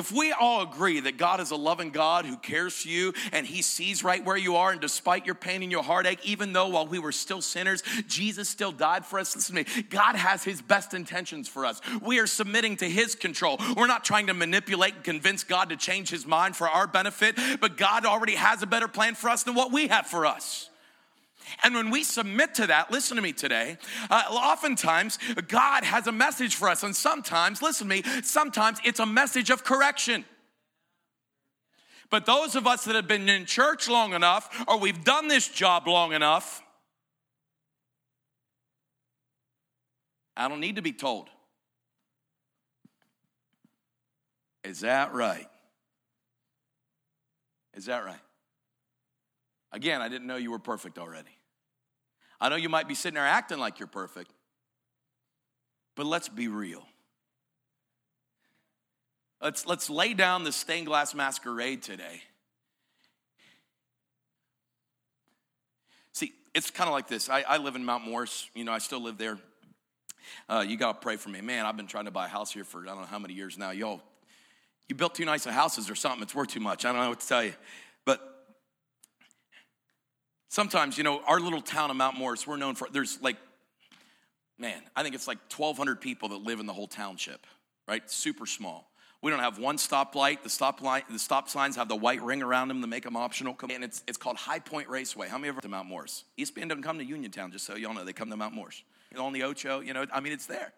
[0.00, 3.46] if we all agree that God is a loving God who cares for you and
[3.46, 6.68] He sees right where you are, and despite your pain and your heartache, even though
[6.68, 10.42] while we were still sinners, Jesus still died for us, listen to me, God has
[10.42, 11.82] His best intentions for us.
[12.00, 13.60] We are submitting to His control.
[13.76, 17.38] We're not trying to manipulate and convince God to change His mind for our benefit,
[17.60, 20.69] but God already has a better plan for us than what we have for us.
[21.62, 23.78] And when we submit to that, listen to me today,
[24.10, 26.82] uh, oftentimes God has a message for us.
[26.82, 30.24] And sometimes, listen to me, sometimes it's a message of correction.
[32.10, 35.46] But those of us that have been in church long enough, or we've done this
[35.46, 36.62] job long enough,
[40.36, 41.28] I don't need to be told.
[44.64, 45.48] Is that right?
[47.74, 48.20] Is that right?
[49.72, 51.30] Again, I didn't know you were perfect already.
[52.40, 54.30] I know you might be sitting there acting like you're perfect,
[55.94, 56.82] but let's be real.
[59.42, 62.22] Let's, let's lay down the stained glass masquerade today.
[66.12, 67.28] See, it's kind of like this.
[67.30, 68.50] I, I, live in Mount Morris.
[68.54, 69.38] You know, I still live there.
[70.48, 71.40] Uh, you got to pray for me.
[71.40, 73.32] Man, I've been trying to buy a house here for I don't know how many
[73.32, 73.70] years now.
[73.70, 74.02] Y'all,
[74.88, 76.22] you built too nice of houses or something.
[76.22, 76.84] It's worth too much.
[76.84, 77.54] I don't know what to tell you.
[80.50, 83.36] Sometimes, you know, our little town of Mount Morris, we're known for, there's like,
[84.58, 87.46] man, I think it's like 1,200 people that live in the whole township,
[87.86, 88.08] right?
[88.10, 88.90] Super small.
[89.22, 90.42] We don't have one stoplight.
[90.42, 93.14] The stop light, the stop signs have the white ring around them to make them
[93.14, 93.56] optional.
[93.72, 95.28] And it's, it's called High Point Raceway.
[95.28, 96.24] How many ever to Mount Morris?
[96.36, 98.04] East ESPN doesn't come to Uniontown, just so y'all know.
[98.04, 98.82] They come to Mount Morris.
[99.16, 100.72] On the Ocho, you know, I mean, it's there.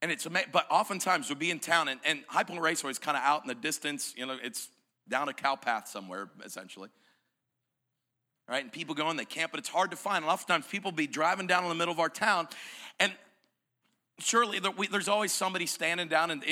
[0.00, 3.16] And it's but oftentimes we'll be in town and, and High Point Raceway is kind
[3.16, 4.14] of out in the distance.
[4.16, 4.68] You know, it's
[5.06, 6.88] down a cow path somewhere, essentially
[8.48, 8.62] right?
[8.62, 10.24] And people go and they camp, but it's hard to find.
[10.24, 12.48] And oftentimes people be driving down in the middle of our town,
[13.00, 13.12] and
[14.18, 16.42] surely there's always somebody standing down in,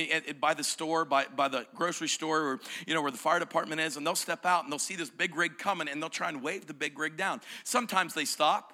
[0.40, 3.80] by the store, by, by the grocery store, or you know where the fire department
[3.80, 6.28] is, and they'll step out and they'll see this big rig coming, and they'll try
[6.28, 7.40] and wave the big rig down.
[7.64, 8.72] Sometimes they stop,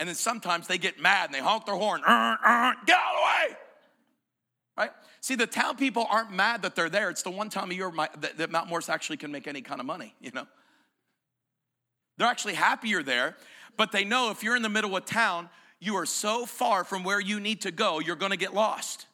[0.00, 3.14] and then sometimes they get mad and they honk their horn, uh, uh, get out
[3.14, 3.56] of the way,
[4.76, 4.90] right?
[5.20, 7.08] See, the town people aren't mad that they're there.
[7.08, 7.90] It's the one time a year
[8.36, 10.46] that Mount Morris actually can make any kind of money, you know.
[12.16, 13.36] They're actually happier there,
[13.76, 15.48] but they know if you're in the middle of town,
[15.80, 19.06] you are so far from where you need to go, you're gonna get lost.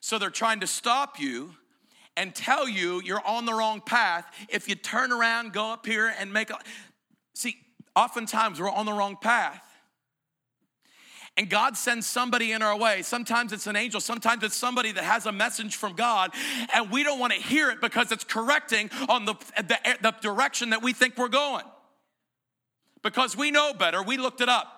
[0.00, 1.54] So they're trying to stop you
[2.16, 4.24] and tell you you're on the wrong path.
[4.48, 6.58] If you turn around, go up here and make a.
[7.34, 7.56] See,
[7.94, 9.65] oftentimes we're on the wrong path
[11.36, 13.02] and God sends somebody in our way.
[13.02, 16.32] Sometimes it's an angel, sometimes it's somebody that has a message from God,
[16.74, 20.70] and we don't want to hear it because it's correcting on the, the, the direction
[20.70, 21.64] that we think we're going.
[23.02, 24.72] Because we know better, we looked it up.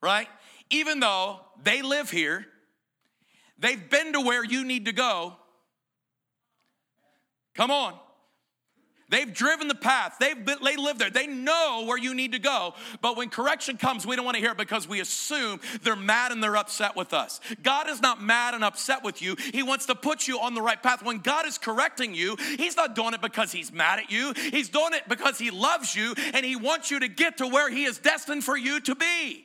[0.00, 0.28] Right?
[0.70, 2.46] Even though they live here,
[3.58, 5.34] they've been to where you need to go.
[7.54, 7.94] Come on.
[9.10, 10.16] They've driven the path.
[10.18, 11.10] They've been, they live there.
[11.10, 12.74] They know where you need to go.
[13.02, 16.32] But when correction comes, we don't want to hear it because we assume they're mad
[16.32, 17.40] and they're upset with us.
[17.62, 19.36] God is not mad and upset with you.
[19.52, 21.02] He wants to put you on the right path.
[21.02, 24.32] When God is correcting you, He's not doing it because He's mad at you.
[24.32, 27.70] He's doing it because He loves you and He wants you to get to where
[27.70, 29.44] He is destined for you to be.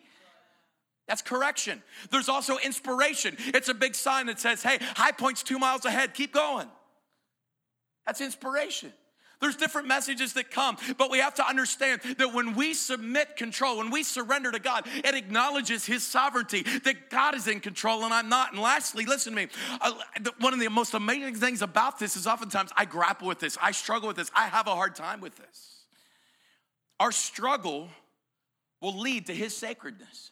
[1.08, 1.82] That's correction.
[2.12, 3.36] There's also inspiration.
[3.40, 6.68] It's a big sign that says, hey, high point's two miles ahead, keep going.
[8.06, 8.94] That's inspiration.
[9.42, 13.78] There's different messages that come, but we have to understand that when we submit control,
[13.78, 18.14] when we surrender to God, it acknowledges His sovereignty, that God is in control and
[18.14, 18.52] I'm not.
[18.52, 19.48] And lastly, listen to me.
[19.80, 19.94] Uh,
[20.40, 23.72] one of the most amazing things about this is oftentimes I grapple with this, I
[23.72, 25.86] struggle with this, I have a hard time with this.
[27.00, 27.90] Our struggle
[28.82, 30.32] will lead to His sacredness.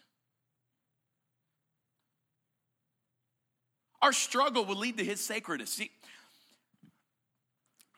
[4.02, 5.72] Our struggle will lead to His sacredness.
[5.72, 5.92] See,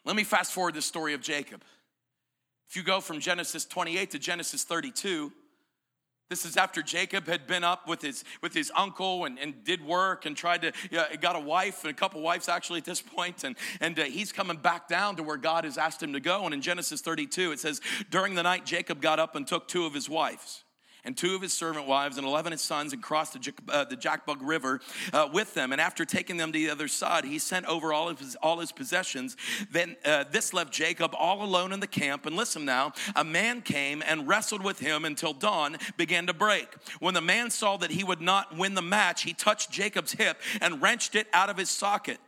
[0.10, 1.62] let me fast forward the story of Jacob.
[2.68, 5.32] If you go from Genesis 28 to Genesis 32,
[6.32, 9.86] this is after Jacob had been up with his with his uncle and, and did
[9.86, 13.04] work and tried to uh, got a wife and a couple wives actually at this
[13.04, 16.20] point and and uh, he's coming back down to where God has asked him to
[16.20, 17.80] go and in Genesis 32 it says
[18.10, 20.64] during the night Jacob got up and took two of his wives
[21.04, 23.96] and two of his servant wives and 11 his sons and crossed the, uh, the
[23.96, 24.80] Jabbok River
[25.14, 25.72] uh, with them.
[25.72, 28.60] And after taking them to the other side, he sent over all of his, all
[28.60, 29.38] his possessions.
[29.72, 32.26] Then uh, this left Jacob all alone in the camp.
[32.26, 36.68] And listen now, a man came and wrestled with him until dawn began to break.
[37.00, 40.40] When the man saw that he would not win the match, he touched Jacob's hip
[40.62, 42.20] and wrenched it out of his socket.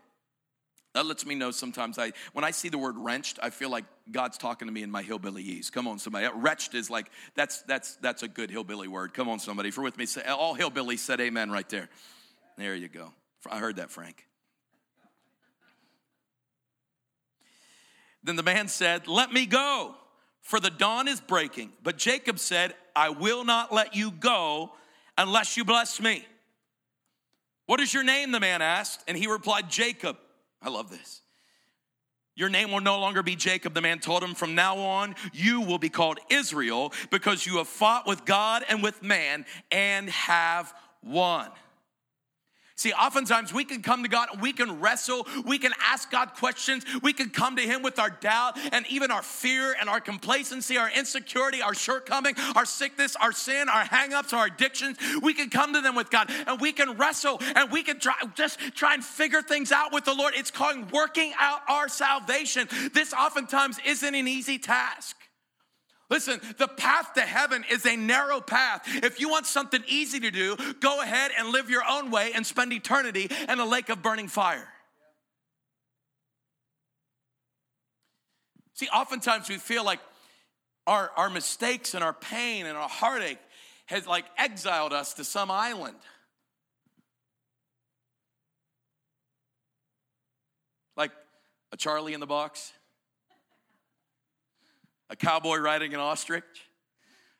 [0.94, 3.86] That lets me know sometimes I, when I see the word wrenched, I feel like
[4.12, 5.72] God's talking to me in my hillbillyese.
[5.72, 6.28] Come on, somebody.
[6.36, 9.14] Wretched is like, that's, that's, that's a good hillbilly word.
[9.14, 9.70] Come on, somebody.
[9.70, 11.88] If you're with me, say, all hillbillies said amen right there.
[12.58, 13.14] There you go.
[13.50, 14.26] I heard that, Frank.
[18.24, 19.96] Then the man said, Let me go,
[20.42, 21.72] for the dawn is breaking.
[21.82, 24.74] But Jacob said, I will not let you go
[25.18, 26.26] unless you bless me.
[27.66, 28.32] What is your name?
[28.32, 29.04] The man asked.
[29.08, 30.18] And he replied, Jacob.
[30.62, 31.22] I love this.
[32.36, 34.34] Your name will no longer be Jacob, the man told him.
[34.34, 38.82] From now on, you will be called Israel because you have fought with God and
[38.82, 41.50] with man and have won.
[42.82, 46.84] See, oftentimes we can come to God, we can wrestle, we can ask God questions,
[47.04, 50.80] we can come to Him with our doubt and even our fear and our complacency,
[50.80, 54.98] our insecurity, our shortcoming, our sickness, our sin, our hangups, our addictions.
[55.22, 58.16] We can come to them with God and we can wrestle and we can try,
[58.34, 60.34] just try and figure things out with the Lord.
[60.36, 62.68] It's called working out our salvation.
[62.96, 65.21] This oftentimes isn't an easy task.
[66.12, 68.84] Listen, the path to heaven is a narrow path.
[69.02, 72.46] If you want something easy to do, go ahead and live your own way and
[72.46, 74.68] spend eternity in a lake of burning fire.
[78.74, 80.02] See, oftentimes we feel like
[80.86, 83.40] our, our mistakes and our pain and our heartache
[83.86, 85.96] has like exiled us to some island.
[90.98, 91.12] Like
[91.72, 92.74] a Charlie in the box
[95.12, 96.44] a cowboy riding an ostrich,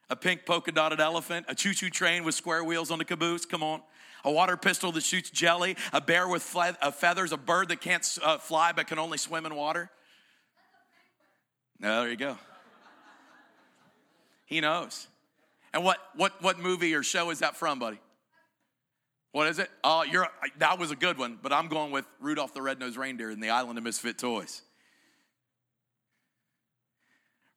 [0.10, 3.46] a pink polka dotted elephant, a choo choo train with square wheels on the caboose.
[3.46, 3.82] Come on.
[4.24, 8.06] A water pistol that shoots jelly, a bear with uh, feathers, a bird that can't
[8.22, 9.90] uh, fly but can only swim in water.
[11.80, 12.38] No, there you go.
[14.46, 15.08] He knows.
[15.74, 18.00] And what, what, what movie or show is that from, buddy?
[19.32, 19.72] What is it?
[19.84, 23.32] Oh, you're, that was a good one, but I'm going with Rudolph the Red-Nosed Reindeer
[23.32, 24.62] and the Island of Misfit Toys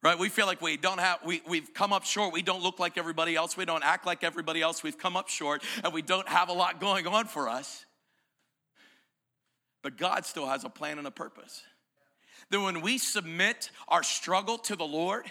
[0.05, 0.19] right?
[0.19, 2.31] We feel like we don't have we, we've come up short.
[2.31, 3.57] We don't look like everybody else.
[3.57, 4.83] We don't act like everybody else.
[4.83, 7.85] We've come up short and we don't have a lot going on for us.
[9.81, 11.63] But god still has a plan and a purpose.
[12.51, 15.25] That when we submit our struggle to the lord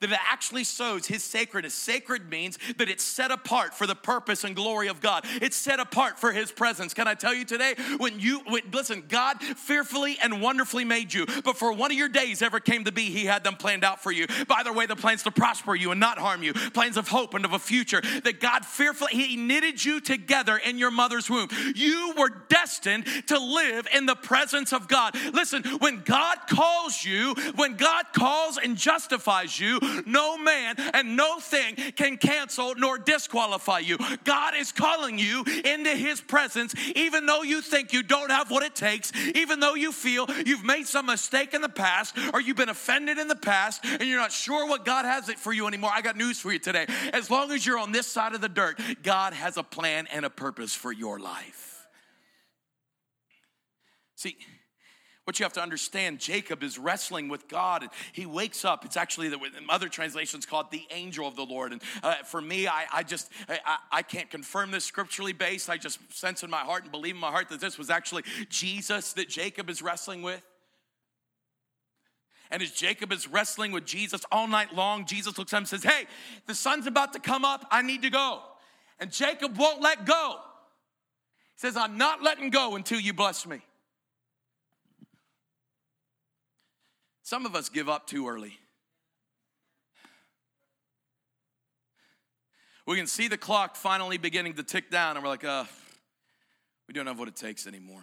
[0.00, 1.74] that it actually sows his sacredness.
[1.74, 5.24] Sacred means that it's set apart for the purpose and glory of God.
[5.42, 6.94] It's set apart for his presence.
[6.94, 11.26] Can I tell you today, when you, when, listen, God fearfully and wonderfully made you,
[11.44, 14.02] but for one of your days ever came to be, he had them planned out
[14.02, 14.26] for you.
[14.46, 17.34] By the way, the plans to prosper you and not harm you, plans of hope
[17.34, 21.48] and of a future, that God fearfully, he knitted you together in your mother's womb.
[21.74, 25.14] You were destined to live in the presence of God.
[25.32, 31.38] Listen, when God calls you, when God calls and justifies you, no man and no
[31.38, 33.98] thing can cancel nor disqualify you.
[34.24, 38.62] God is calling you into His presence, even though you think you don't have what
[38.62, 42.56] it takes, even though you feel you've made some mistake in the past or you've
[42.56, 45.66] been offended in the past and you're not sure what God has it for you
[45.66, 45.90] anymore.
[45.92, 46.86] I got news for you today.
[47.12, 50.24] As long as you're on this side of the dirt, God has a plan and
[50.24, 51.86] a purpose for your life.
[54.16, 54.36] See,
[55.28, 57.82] what you have to understand, Jacob is wrestling with God.
[57.82, 58.86] And he wakes up.
[58.86, 61.72] It's actually, the, other translations, called the angel of the Lord.
[61.72, 65.68] And uh, for me, I, I just, I, I, can't confirm this scripturally based.
[65.68, 68.22] I just sense in my heart and believe in my heart that this was actually
[68.48, 70.42] Jesus that Jacob is wrestling with.
[72.50, 75.68] And as Jacob is wrestling with Jesus all night long, Jesus looks at him and
[75.68, 76.06] says, Hey,
[76.46, 77.66] the sun's about to come up.
[77.70, 78.40] I need to go.
[78.98, 80.36] And Jacob won't let go.
[81.54, 83.60] He says, I'm not letting go until you bless me.
[87.28, 88.58] Some of us give up too early.
[92.86, 95.64] We can see the clock finally beginning to tick down, and we're like, uh,
[96.86, 98.02] we don't have what it takes anymore.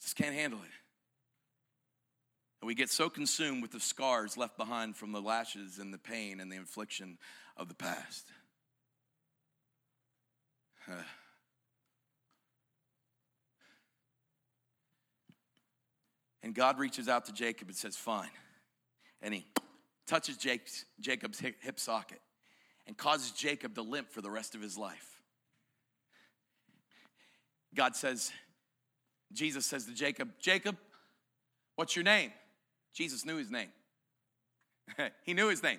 [0.00, 0.70] Just can't handle it.
[2.62, 5.98] And we get so consumed with the scars left behind from the lashes and the
[5.98, 7.18] pain and the infliction
[7.58, 8.24] of the past.
[16.42, 18.30] And God reaches out to Jacob and says, Fine.
[19.20, 19.46] And he
[20.06, 22.20] touches Jacob's, Jacob's hip socket
[22.86, 25.20] and causes Jacob to limp for the rest of his life.
[27.74, 28.32] God says,
[29.32, 30.76] Jesus says to Jacob, Jacob,
[31.76, 32.32] what's your name?
[32.94, 33.68] Jesus knew his name.
[35.24, 35.78] he knew his name.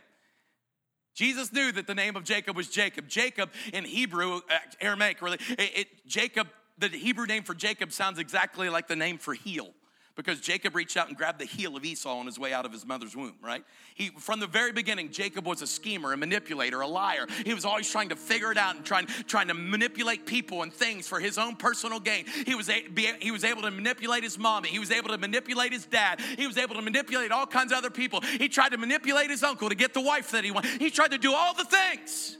[1.16, 3.07] Jesus knew that the name of Jacob was Jacob.
[3.07, 6.47] Jacob in Hebrew, uh, Aramaic, really, it, it, Jacob,
[6.78, 9.74] the Hebrew name for Jacob sounds exactly like the name for heel
[10.16, 12.72] because Jacob reached out and grabbed the heel of Esau on his way out of
[12.72, 13.64] his mother's womb, right?
[13.95, 17.26] He, from the very beginning, Jacob was a schemer, a manipulator, a liar.
[17.45, 20.74] He was always trying to figure it out and trying, trying to manipulate people and
[20.74, 22.26] things for his own personal gain.
[22.45, 24.70] He was, a, be, he was able to manipulate his mommy.
[24.70, 26.20] He was able to manipulate his dad.
[26.38, 28.22] He was able to manipulate all kinds of other people.
[28.22, 30.82] He tried to manipulate his uncle to get the wife that he wanted.
[30.82, 32.38] He tried to do all the things.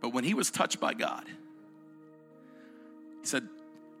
[0.00, 1.24] But when he was touched by God,
[3.20, 3.48] he said,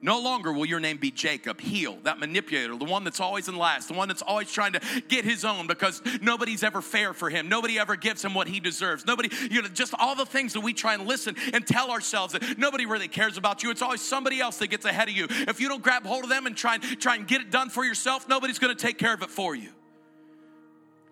[0.00, 3.56] no longer will your name be Jacob, heel, that manipulator, the one that's always in
[3.56, 7.30] last, the one that's always trying to get his own because nobody's ever fair for
[7.30, 7.48] him.
[7.48, 9.04] Nobody ever gives him what he deserves.
[9.06, 12.32] Nobody, you know, just all the things that we try and listen and tell ourselves
[12.34, 13.70] that nobody really cares about you.
[13.70, 15.26] It's always somebody else that gets ahead of you.
[15.28, 17.68] If you don't grab hold of them and try and try and get it done
[17.68, 19.70] for yourself, nobody's going to take care of it for you.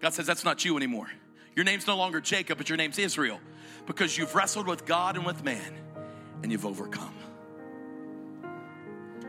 [0.01, 1.11] God says that's not you anymore.
[1.57, 3.41] Your name's no longer Jacob, but your name's Israel
[3.87, 5.75] because you've wrestled with God and with man
[6.43, 7.16] and you've overcome.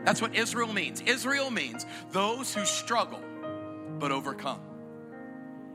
[0.08, 1.02] That's what Israel means.
[1.02, 3.20] Israel means those who struggle
[3.98, 4.62] but overcome.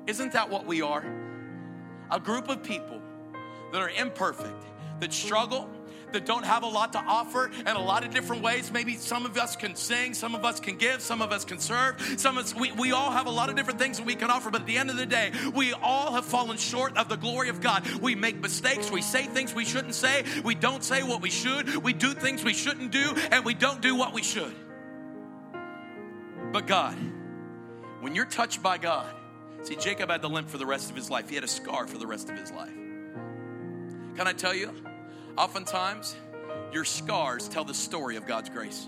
[0.08, 1.06] Isn't that what we are?
[2.10, 3.00] A group of people
[3.72, 4.64] that are imperfect,
[5.02, 5.70] that struggle,
[6.14, 8.72] that don't have a lot to offer in a lot of different ways.
[8.72, 11.59] Maybe some of us can sing, some of us can give, some of us can
[11.59, 12.01] serve.
[12.18, 14.30] Some of us, we, we all have a lot of different things that we can
[14.30, 17.18] offer, but at the end of the day, we all have fallen short of the
[17.18, 17.86] glory of God.
[18.01, 21.76] We make mistakes, we say things we shouldn't say, we don't say what we should,
[21.78, 24.53] we do things we shouldn't do, and we don't do what we should.
[26.51, 26.95] But God,
[28.01, 29.07] when you're touched by God,
[29.64, 31.88] see, Jacob had the limp for the rest of his life, he had a scar
[31.88, 32.74] for the rest of his life.
[34.16, 34.72] Can I tell you?
[35.38, 36.16] Oftentimes,
[36.72, 38.88] your scars tell the story of God's grace.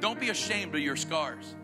[0.00, 1.54] Don't be ashamed of your scars.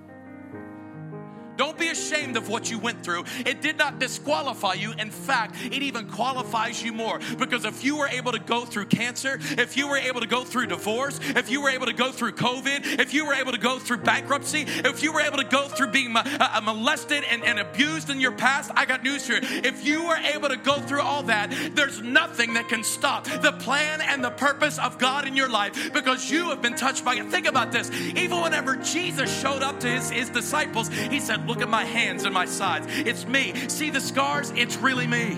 [1.57, 3.25] Don't be ashamed of what you went through.
[3.47, 4.93] It did not disqualify you.
[4.93, 7.21] In fact, it even qualifies you more.
[7.39, 10.45] Because if you were able to go through cancer, if you were able to go
[10.45, 13.59] through divorce, if you were able to go through COVID, if you were able to
[13.59, 17.59] go through bankruptcy, if you were able to go through being uh, molested and, and
[17.59, 19.41] abused in your past, I got news for you.
[19.43, 23.53] If you were able to go through all that, there's nothing that can stop the
[23.53, 27.15] plan and the purpose of God in your life because you have been touched by
[27.15, 27.27] it.
[27.29, 27.91] Think about this.
[27.91, 32.25] Even whenever Jesus showed up to his, his disciples, he said, Look at my hands
[32.25, 32.87] and my sides.
[32.91, 33.55] It's me.
[33.69, 34.51] See the scars?
[34.57, 35.37] It's really me.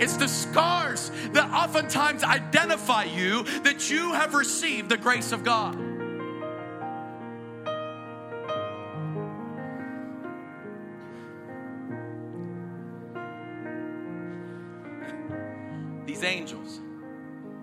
[0.00, 5.78] It's the scars that oftentimes identify you that you have received the grace of God.
[16.06, 16.80] These angels,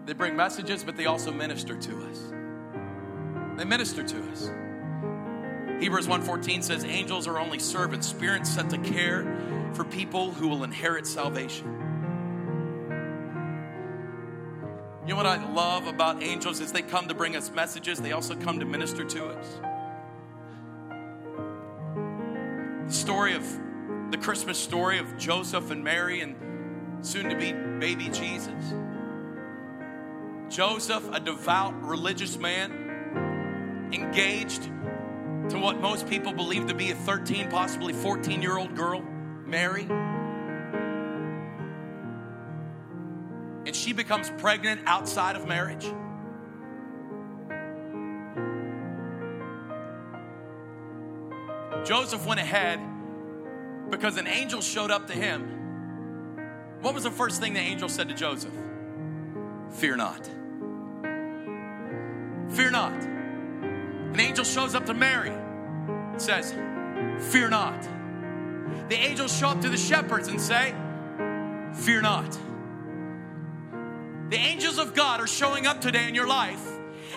[0.06, 2.34] they bring messages, but they also minister to us.
[3.58, 4.50] They minister to us.
[5.82, 9.26] Hebrews 1:14 says angels are only servants, spirits sent to care
[9.74, 11.66] for people who will inherit salvation.
[15.02, 18.12] You know what I love about angels is they come to bring us messages, they
[18.12, 19.60] also come to minister to us.
[22.86, 23.44] The story of
[24.12, 26.36] the Christmas story of Joseph and Mary and
[27.04, 28.76] soon to be baby Jesus.
[30.48, 34.70] Joseph, a devout religious man, engaged
[35.52, 39.02] to what most people believe to be a 13, possibly 14 year old girl,
[39.45, 39.84] Mary.
[43.66, 45.86] And she becomes pregnant outside of marriage.
[51.86, 52.80] Joseph went ahead
[53.89, 56.80] because an angel showed up to him.
[56.80, 58.54] What was the first thing the angel said to Joseph?
[59.72, 60.26] Fear not.
[62.52, 62.93] Fear not.
[62.93, 65.41] An angel shows up to Mary
[66.18, 66.51] says,
[67.32, 67.82] Fear not.
[68.89, 70.74] The angels show up to the shepherds and say,
[71.74, 72.38] Fear not.
[74.30, 76.72] The angels of God are showing up today in your life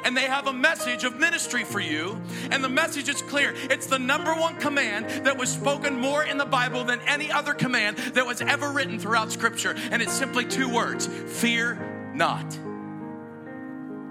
[0.04, 2.20] and they have a message of ministry for you.
[2.50, 6.38] And the message is clear it's the number one command that was spoken more in
[6.38, 9.74] the Bible than any other command that was ever written throughout Scripture.
[9.90, 12.52] And it's simply two words fear not.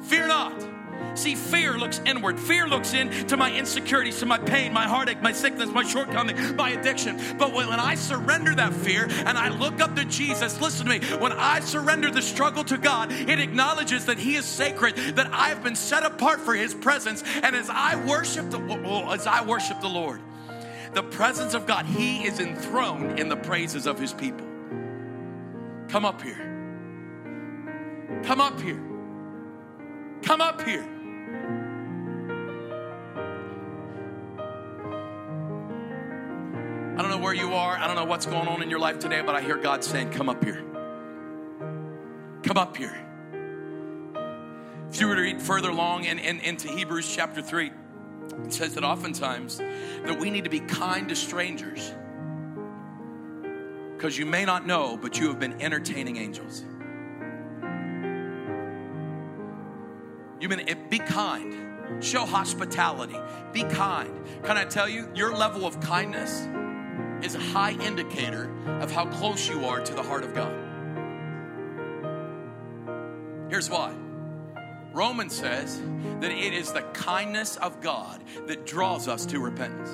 [0.02, 0.73] Fear not.
[1.16, 2.40] See, fear looks inward.
[2.40, 6.72] Fear looks into my insecurities, to my pain, my heartache, my sickness, my shortcoming, my
[6.72, 7.20] addiction.
[7.38, 11.18] But when, I surrender that fear and I look up to Jesus, listen to me,
[11.18, 15.64] when I surrender the struggle to God, it acknowledges that He is sacred, that I've
[15.64, 17.24] been set apart for His presence.
[17.44, 18.60] And as I worship the,
[19.12, 20.22] as I worship the Lord,
[20.94, 24.48] the presence of God, He is enthroned in the praises of His people.
[25.90, 26.50] Come up here.
[28.24, 28.82] Come up here.
[30.24, 30.93] Come up here.
[37.34, 37.78] Where you are.
[37.78, 40.12] I don't know what's going on in your life today, but I hear God saying,
[40.12, 40.64] Come up here.
[42.44, 42.96] Come up here.
[44.92, 47.72] If you were to read further along in, in, into Hebrews chapter 3,
[48.46, 51.94] it says that oftentimes that we need to be kind to strangers
[53.96, 56.64] because you may not know, but you have been entertaining angels.
[60.40, 63.18] You've been, be kind, show hospitality,
[63.54, 64.12] be kind.
[64.44, 66.48] Can I tell you, your level of kindness
[67.24, 68.52] is a high indicator
[68.82, 70.54] of how close you are to the heart of God.
[73.50, 73.94] Here's why.
[74.94, 75.82] Romans says
[76.20, 79.90] that it is the kindness of God that draws us to repentance.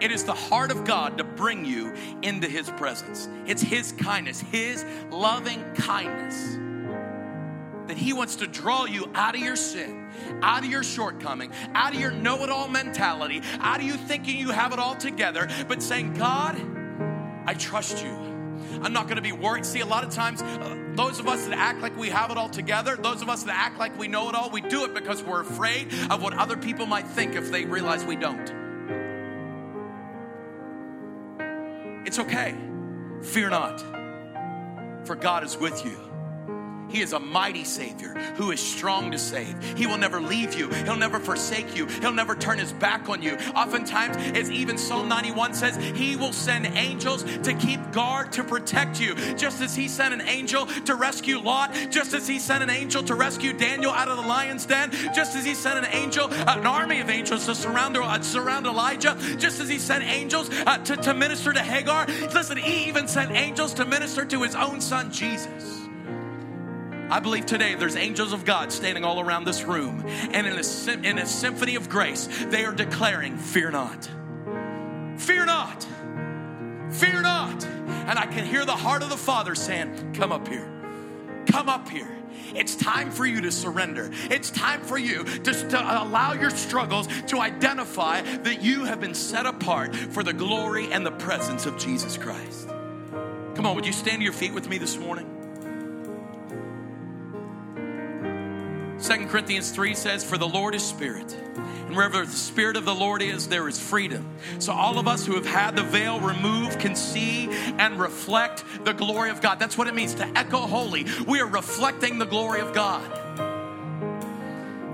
[0.00, 3.28] It is the heart of God to bring you into His presence.
[3.46, 6.56] It's His kindness, His loving kindness
[7.86, 9.99] that He wants to draw you out of your sin,
[10.42, 14.38] out of your shortcoming, out of your know it all mentality, out of you thinking
[14.38, 16.60] you have it all together, but saying, God,
[17.46, 18.10] I trust you.
[18.82, 19.66] I'm not going to be worried.
[19.66, 22.36] See, a lot of times, uh, those of us that act like we have it
[22.36, 24.94] all together, those of us that act like we know it all, we do it
[24.94, 28.60] because we're afraid of what other people might think if they realize we don't.
[32.06, 32.54] It's okay.
[33.22, 33.80] Fear not,
[35.06, 36.09] for God is with you.
[36.90, 39.56] He is a mighty Savior who is strong to save.
[39.76, 43.22] He will never leave you, He'll never forsake you, He'll never turn His back on
[43.22, 43.36] you.
[43.54, 49.00] Oftentimes, as even Psalm 91 says, He will send angels to keep guard to protect
[49.00, 49.14] you.
[49.36, 53.02] Just as He sent an angel to rescue Lot, just as He sent an angel
[53.04, 56.66] to rescue Daniel out of the lion's den, just as He sent an angel, an
[56.66, 60.96] army of angels to surround, uh, surround Elijah, just as He sent angels uh, to,
[60.96, 62.06] to minister to Hagar.
[62.06, 65.79] Listen, He even sent angels to minister to His own son, Jesus.
[67.10, 71.08] I believe today there's angels of God standing all around this room, and in a,
[71.08, 74.08] in a symphony of grace, they are declaring, Fear not.
[75.18, 75.86] Fear not.
[76.92, 77.64] Fear not.
[77.64, 80.70] And I can hear the heart of the Father saying, Come up here.
[81.46, 82.16] Come up here.
[82.54, 84.10] It's time for you to surrender.
[84.30, 89.14] It's time for you to, to, allow your struggles to identify that you have been
[89.14, 92.68] set apart for the glory and the presence of Jesus Christ.
[93.54, 95.39] Come on, would you stand to your feet with me this morning?
[99.00, 101.32] Second Corinthians 3 says, For the Lord is spirit.
[101.90, 104.28] And wherever the Spirit of the Lord is, there is freedom.
[104.58, 108.92] So, all of us who have had the veil removed can see and reflect the
[108.92, 109.58] glory of God.
[109.58, 111.06] That's what it means to echo holy.
[111.26, 113.02] We are reflecting the glory of God.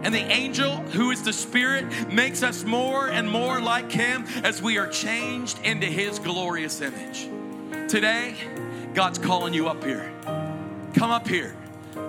[0.05, 4.63] And the angel, who is the Spirit, makes us more and more like Him as
[4.63, 7.29] we are changed into His glorious image.
[7.91, 8.37] Today,
[8.95, 10.11] God's calling you up here.
[10.95, 11.57] Come up here.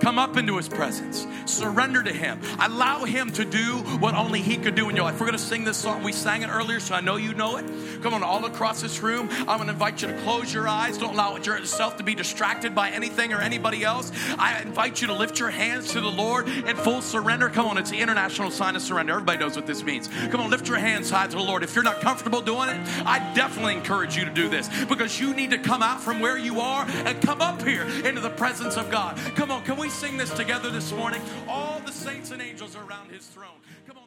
[0.00, 1.26] Come up into his presence.
[1.46, 2.40] Surrender to him.
[2.60, 5.20] Allow him to do what only he could do in your life.
[5.20, 6.02] We're going to sing this song.
[6.02, 7.64] We sang it earlier, so I know you know it.
[8.02, 9.28] Come on, all across this room.
[9.30, 10.98] I'm going to invite you to close your eyes.
[10.98, 14.12] Don't allow yourself to be distracted by anything or anybody else.
[14.38, 17.48] I invite you to lift your hands to the Lord in full surrender.
[17.48, 19.14] Come on, it's the international sign of surrender.
[19.14, 20.08] Everybody knows what this means.
[20.30, 21.62] Come on, lift your hands high to the Lord.
[21.62, 25.34] If you're not comfortable doing it, I definitely encourage you to do this because you
[25.34, 28.76] need to come out from where you are and come up here into the presence
[28.76, 29.16] of God.
[29.34, 31.20] Come on, can we sing this together this morning?
[31.48, 33.58] All the saints and angels are around his throne.
[33.86, 33.98] Come